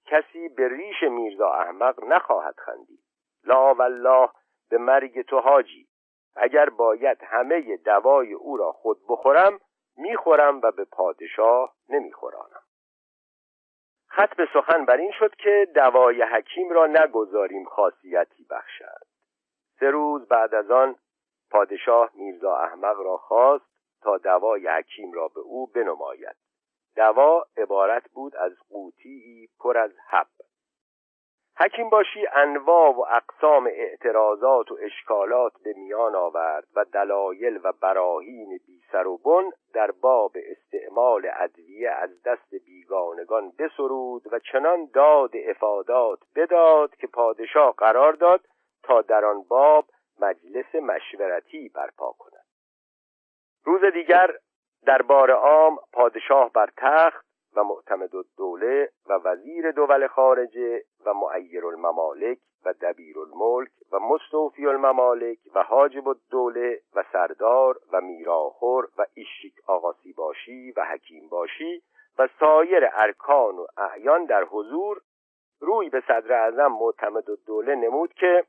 [0.07, 3.01] کسی به ریش میرزا احمق نخواهد خندید.
[3.45, 4.29] لا والله
[4.71, 5.89] به مرگ تو حاجی.
[6.37, 9.61] اگر باید همه دوای او را خود بخورم
[9.97, 12.63] می‌خورم و به پادشاه نمیخورانم.
[14.09, 19.07] خط به سخن بر این شد که دوای حکیم را نگذاریم خاصیتی بخشد.
[19.81, 20.97] سه روز بعد از آن
[21.51, 23.65] پادشاه میرزا احمق را خواست
[24.03, 26.37] تا دوای حکیم را به او بنماید.
[26.97, 30.27] دوا عبارت بود از قوطی پر از حب.
[31.61, 38.61] حکیم باشی انواع و اقسام اعتراضات و اشکالات به میان آورد و دلایل و براهین
[38.67, 45.31] بی سر و بن در باب استعمال ادویه از دست بیگانگان بسرود و چنان داد
[45.35, 48.41] افادات بداد که پادشاه قرار داد
[48.83, 49.85] تا در آن باب
[50.21, 52.47] مجلس مشورتی برپا کند.
[53.65, 54.31] روز دیگر
[54.86, 57.27] در بار عام پادشاه بر تخت
[57.57, 64.66] و معتمد الدوله و وزیر دول خارجه و معیر الممالک و دبیر الملک و مستوفی
[64.66, 71.82] الممالک و حاجب الدوله و سردار و میراخور و ایشیک آقاسی باشی و حکیم باشی
[72.19, 75.01] و سایر ارکان و اعیان در حضور
[75.61, 78.44] روی به صدر اعظم معتمد الدوله نمود که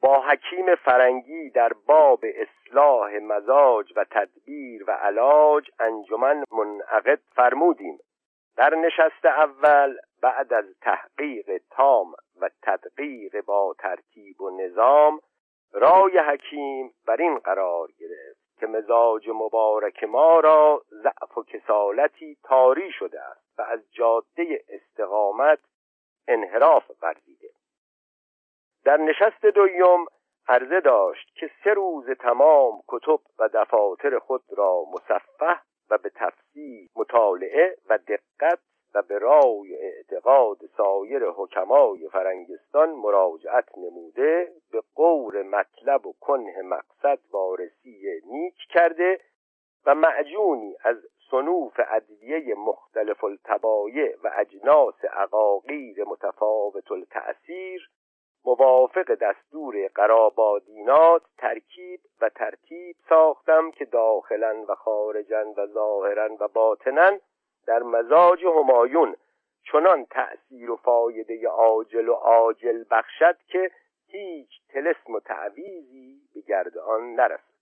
[0.00, 7.98] با حکیم فرنگی در باب اصلاح مزاج و تدبیر و علاج انجمن منعقد فرمودیم.
[8.56, 15.20] در نشست اول بعد از تحقیق تام و تدقیق با ترتیب و نظام
[15.72, 22.92] رای حکیم بر این قرار گرفت که مزاج مبارک ما را ضعف و کسالتی تاری
[22.92, 25.58] شده است و از جاده استقامت
[26.28, 27.48] انحراف ورزیده
[28.88, 30.06] در نشست دویم
[30.48, 35.60] عرضه داشت که سه روز تمام کتب و دفاتر خود را مصفح
[35.90, 38.58] و به تفصیل مطالعه و دقت
[38.94, 47.18] و به رای اعتقاد سایر حکمای فرنگستان مراجعت نموده به قور مطلب و کنه مقصد
[47.30, 49.20] وارسی نیک کرده
[49.86, 50.96] و معجونی از
[51.30, 57.90] صنوف ادویه مختلف الطبایع و اجناس عقاقیر متفاوت التأثیر
[58.44, 67.18] موافق دستور قرابادینات ترکیب و ترتیب ساختم که داخلا و خارجا و ظاهرا و باطنا
[67.66, 69.16] در مزاج همایون
[69.72, 73.70] چنان تأثیر و فایده عاجل و عاجل بخشد که
[74.06, 77.58] هیچ تلسم و تعویزی به گرد آن نرسد.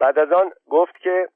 [0.00, 1.28] بعد از آن گفت که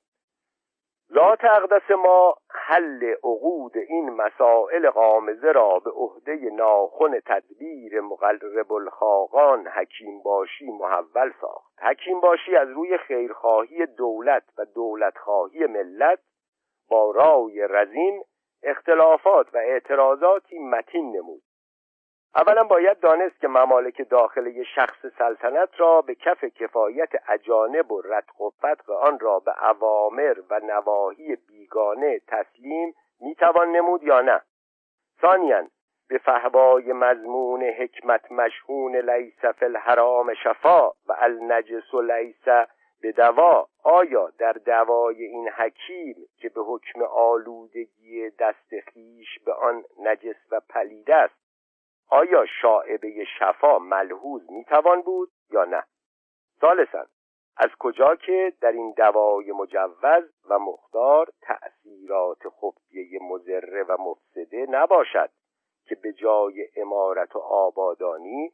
[1.14, 9.66] ذات اقدس ما حل عقود این مسائل قامزه را به عهده ناخن تدبیر مقرب الخاقان
[9.66, 11.72] حکیم باشی محول ساخت.
[11.82, 16.18] حکیم باشی از روی خیرخواهی دولت و دولتخواهی ملت
[16.90, 18.22] با رای رزین
[18.62, 21.43] اختلافات و اعتراضاتی متین نمود.
[22.36, 28.40] اولا باید دانست که ممالک داخل شخص سلطنت را به کف کفایت اجانب و رتق
[28.40, 34.40] و فتق آن را به عوامر و نواهی بیگانه تسلیم می‌توان نمود یا نه.
[35.20, 35.66] ثانیا
[36.09, 42.68] به فهوای مضمون حکمت مشهون لیس فی الحرام شفا و النجس لیس
[43.02, 49.84] به دوا آیا در دوای این حکیم که به حکم آلودگی دست خیش به آن
[49.98, 51.41] نجس و پلید است
[52.12, 55.82] آیا شاعبه شفا ملحوظ می‌توان بود یا نه؟
[56.60, 57.06] ثالثا
[57.56, 65.30] از کجا که در این دوای مجوز و مختار تأثیرات خفیه مزره و مفسده نباشد
[65.84, 68.52] که به جای امارت و آبادانی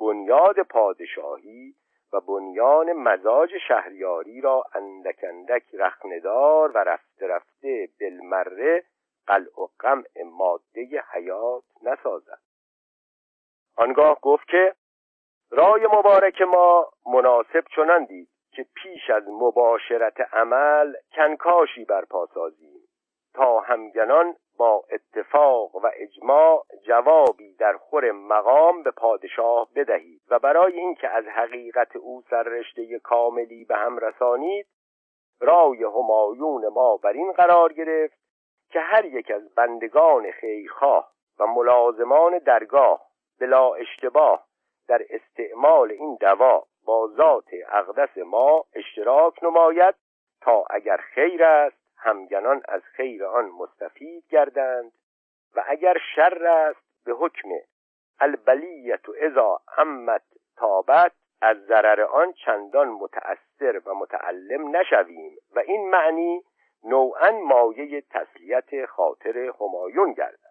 [0.00, 1.74] بنیاد پادشاهی
[2.12, 8.84] و بنیان مزاج شهریاری را اندک اندک رخندار و رفته رفته بالمره
[9.26, 12.49] قلع و قمع ماده حیات نسازد.
[13.76, 14.74] آنگاه گفت که
[15.50, 18.06] رای مبارک ما مناسب چنان
[18.52, 22.80] که پیش از مباشرت عمل کنکاشی برپا سازیم
[23.34, 30.78] تا همگنان با اتفاق و اجماع جوابی در خور مقام به پادشاه بدهید و برای
[30.78, 34.66] اینکه از حقیقت او سررشته کاملی به هم رسانید
[35.40, 38.18] رای همایون ما بر این قرار گرفت
[38.70, 43.09] که هر یک از بندگان خیرخواه و ملازمان درگاه
[43.40, 44.46] بلا اشتباه
[44.88, 49.94] در استعمال این دوا با ذات اقدس ما اشتراک نماید
[50.40, 54.92] تا اگر خیر است همگنان از خیر آن مستفید گردند
[55.56, 57.48] و اگر شر است به حکم
[58.20, 60.22] البلیت و ازا عمت
[60.56, 61.12] تابت
[61.42, 66.42] از ضرر آن چندان متأثر و متعلم نشویم و این معنی
[66.84, 70.50] نوعا مایه تسلیت خاطر همایون گردد.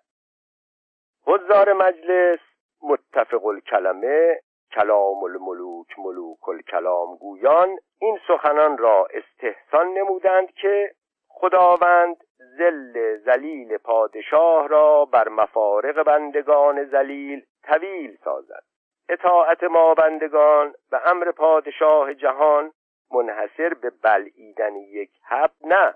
[1.26, 2.40] حضار مجلس
[2.84, 4.39] متفق الکلمه
[4.72, 10.91] کلام الملوک ملوک الکلام گویان این سخنان را استحسان نمودند که
[11.27, 12.18] خداوند
[12.57, 18.64] زل زلیل پادشاه را بر مفارق بندگان زلیل طویل سازد.
[19.10, 22.72] اطاعت ما بندگان به امر پادشاه جهان
[23.11, 25.93] منحصر به بلعیدن یک حب نه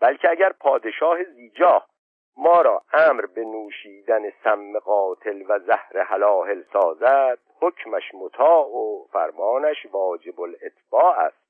[0.00, 1.86] بلکه اگر پادشاه زیجاه
[2.36, 9.86] ما را امر به نوشیدن سم قاتل و زهر حلاهل سازد حکمش مطاع و فرمانش
[9.92, 11.44] واجب الاتباع است.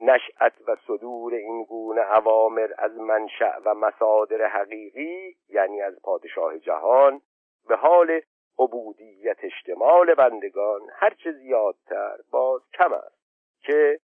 [0.00, 7.20] نشأت و صدور این گونه عوامر از منشأ و مصادر حقیقی یعنی از پادشاه جهان
[7.68, 8.20] به حال
[8.58, 13.18] عبودیت اشتمال بندگان هرچه زیادتر باز کم است
[13.62, 14.00] که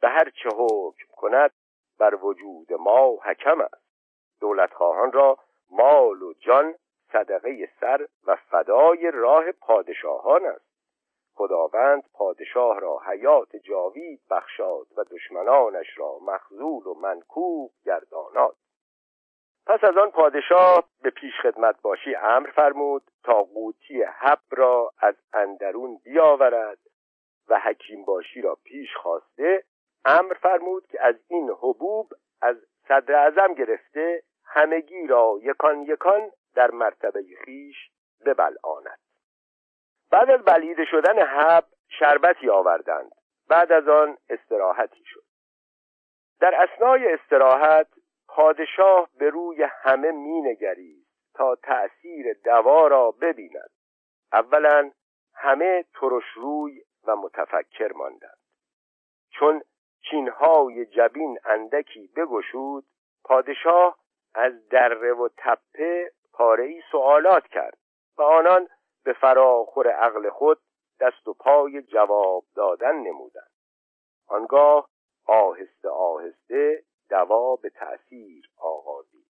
[0.00, 1.50] به هر چه حکم کند
[1.98, 3.85] بر وجود ما حکم است.
[4.40, 5.38] دولتخواهان را
[5.70, 6.74] مال و جان
[7.12, 10.66] صدقه سر و فدای راه پادشاهان است.
[11.36, 18.56] خداوند پادشاه را حیات جاوید بخشاد و دشمنانش را مخزول و منکوب گرداناد
[19.66, 25.14] پس از آن پادشاه به پیش خدمت باشی امر فرمود تا قوطی حب را از
[25.32, 26.78] اندرون بیاورد
[27.48, 29.64] و حکیم باشی را پیش خواسته
[30.04, 32.56] امر فرمود که از این حبوب از
[32.88, 37.76] صدر اعظم گرفته همگی را یکان یکان در مرتبه خیش
[38.26, 38.98] ببلعاند.
[40.10, 43.12] بعد از بلیده شدن حب شربتی آوردند.
[43.48, 45.24] بعد از آن استراحتی شد.
[46.40, 47.88] در اسنای استراحت
[48.28, 53.70] پادشاه به روی همه مینگرید تا تأثیر دوا را ببیند.
[54.32, 54.90] اولا
[55.34, 58.38] همه ترش روی و متفکر ماندند.
[59.30, 59.62] چون
[60.10, 62.84] چینهای جبین اندکی بگشود
[63.24, 63.98] پادشاه
[64.34, 67.78] از دره و تپه پاره سوالات کرد
[68.18, 68.68] و آنان
[69.04, 70.58] به فراخور عقل خود
[71.00, 73.50] دست و پای جواب دادن نمودند.
[74.28, 74.88] آنگاه
[75.26, 79.26] آهسته آهسته دوا به تأثیر آغازید.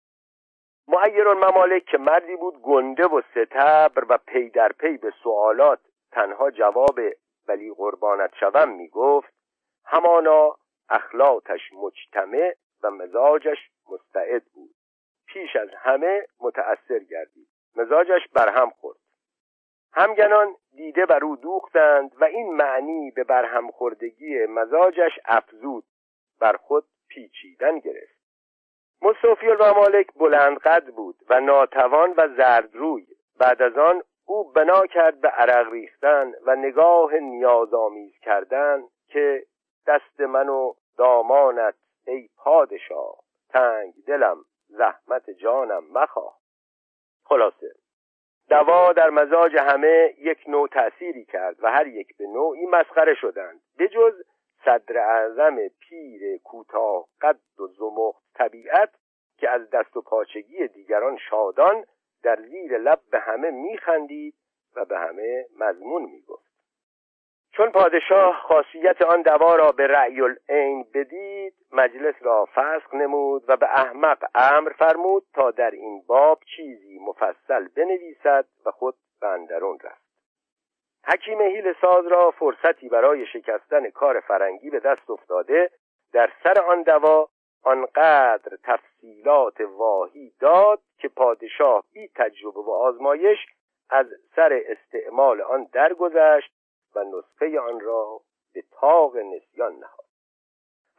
[0.89, 5.81] معیر ممالک که مردی بود گنده و ستبر و پی در پی به سوالات
[6.13, 7.01] تنها جواب
[7.49, 9.35] ولی قربانت شوم می گفت
[9.85, 10.57] همانا
[10.91, 14.75] اخلاقش مجتمع و مزاجش مستعد بود.
[15.27, 17.49] پیش از همه متأثر گردید.
[17.77, 18.99] مزاجش برهم خورد.
[19.93, 25.85] همگنان دیده بر او دوختند و این معنی به برهم خوردگی مزاجش افزود.
[26.41, 28.21] بر خود پیچیدن گرفت.
[29.03, 33.07] مصطفی الممالک بلند قد بود و ناتوان و زردروی
[33.39, 39.47] بعد از آن او بنا کرد به عرق ریختن و نگاه نیازآمیز کردن که
[39.87, 41.75] دست من و دامانت
[42.07, 43.19] ای پادشاه
[43.49, 46.41] تنگ دلم زحمت جانم مخواه.
[47.25, 47.75] خلاصه
[48.49, 53.61] دوا در مزاج همه یک نوع تأثیری کرد و هر یک به نوعی مسخره شدند
[53.79, 54.15] بجز
[54.65, 58.91] صدر اعظم پیر کوتاه قد و زمخت طبیعت
[59.39, 61.85] که از دست و پاچگی دیگران شادان
[62.23, 64.35] در زیر لب به همه میخندید
[64.77, 66.50] و به همه مضمون می‌گفت.
[67.53, 73.57] چون پادشاه خاصیت آن دوا را به رأی العین بدید مجلس را فسخ نمود و
[73.57, 79.79] به احمق امر فرمود تا در این باب چیزی مفصل بنویسد و خود به اندرون
[79.85, 80.11] رفت.
[81.07, 85.71] حکیم هیل ساز را فرصتی برای شکستن کار فرنگی به دست افتاده
[86.13, 87.29] در سر آن دوا
[87.63, 93.39] آنقدر تفصیلات واهی داد که پادشاه بی تجربه و آزمایش
[93.91, 94.07] از
[94.37, 96.53] سر استعمال آن درگذشت
[96.97, 98.21] و نسخه آن را
[98.55, 100.05] به تاق نسیان نهاد.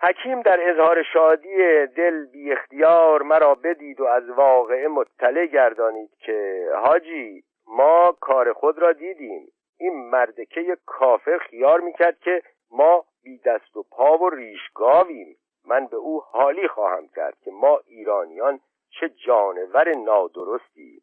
[0.02, 6.70] حکیم در اظهار شادی دل بی اختیار مرا بدید و از واقعه مطلع گردانید که
[6.76, 9.52] حاجی ما کار خود را دیدیم.
[9.80, 15.38] این مردکه کافر خیار می‌کرد که ما بی دست و پا و ریشگاویم.
[15.66, 18.60] من به او حالی خواهم کرد که ما ایرانیان
[18.90, 21.02] چه جانور نادرستی.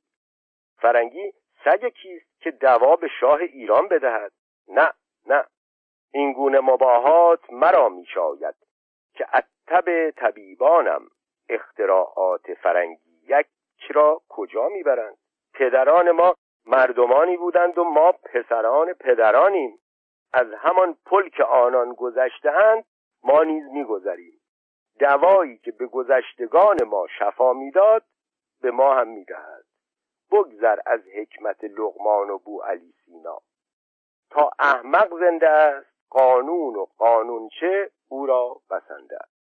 [0.79, 1.33] فرنگی
[1.65, 4.33] سگ کیست که دوا به شاه ایران بدهد؟
[4.69, 4.93] نه
[5.27, 5.45] نه.
[6.13, 8.55] این گونه مباهات مرا می شاید
[9.15, 11.09] که اتب طبیبانم
[11.49, 13.47] اختراعات فرنگی یک
[13.91, 15.17] را کجا می‌برند؟
[15.55, 16.35] پدران ما
[16.67, 19.79] مردمانی بودند و ما پسران پدرانیم.
[20.33, 22.85] از همان پل که آنان گذشتهاند
[23.25, 24.41] ما نیز میگذریم.
[24.99, 28.05] دوایی که به گذشتگان ما شفا می‌داد
[28.63, 29.65] به ما هم می‌دهد.
[30.31, 33.39] بگذر از حکمت لغمان و بو علی سینا.
[34.31, 39.39] تا احمق زنده است قانون و قانون چه او را بسنده است.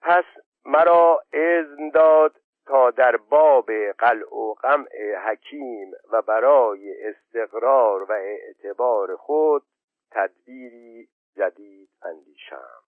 [0.00, 0.24] پس
[0.64, 2.34] مرا اذن داد
[2.66, 9.62] تا در باب قلع و قمع حکیم و برای استقرار و اعتبار خود
[10.10, 12.82] تدبیری جدید اندیشم.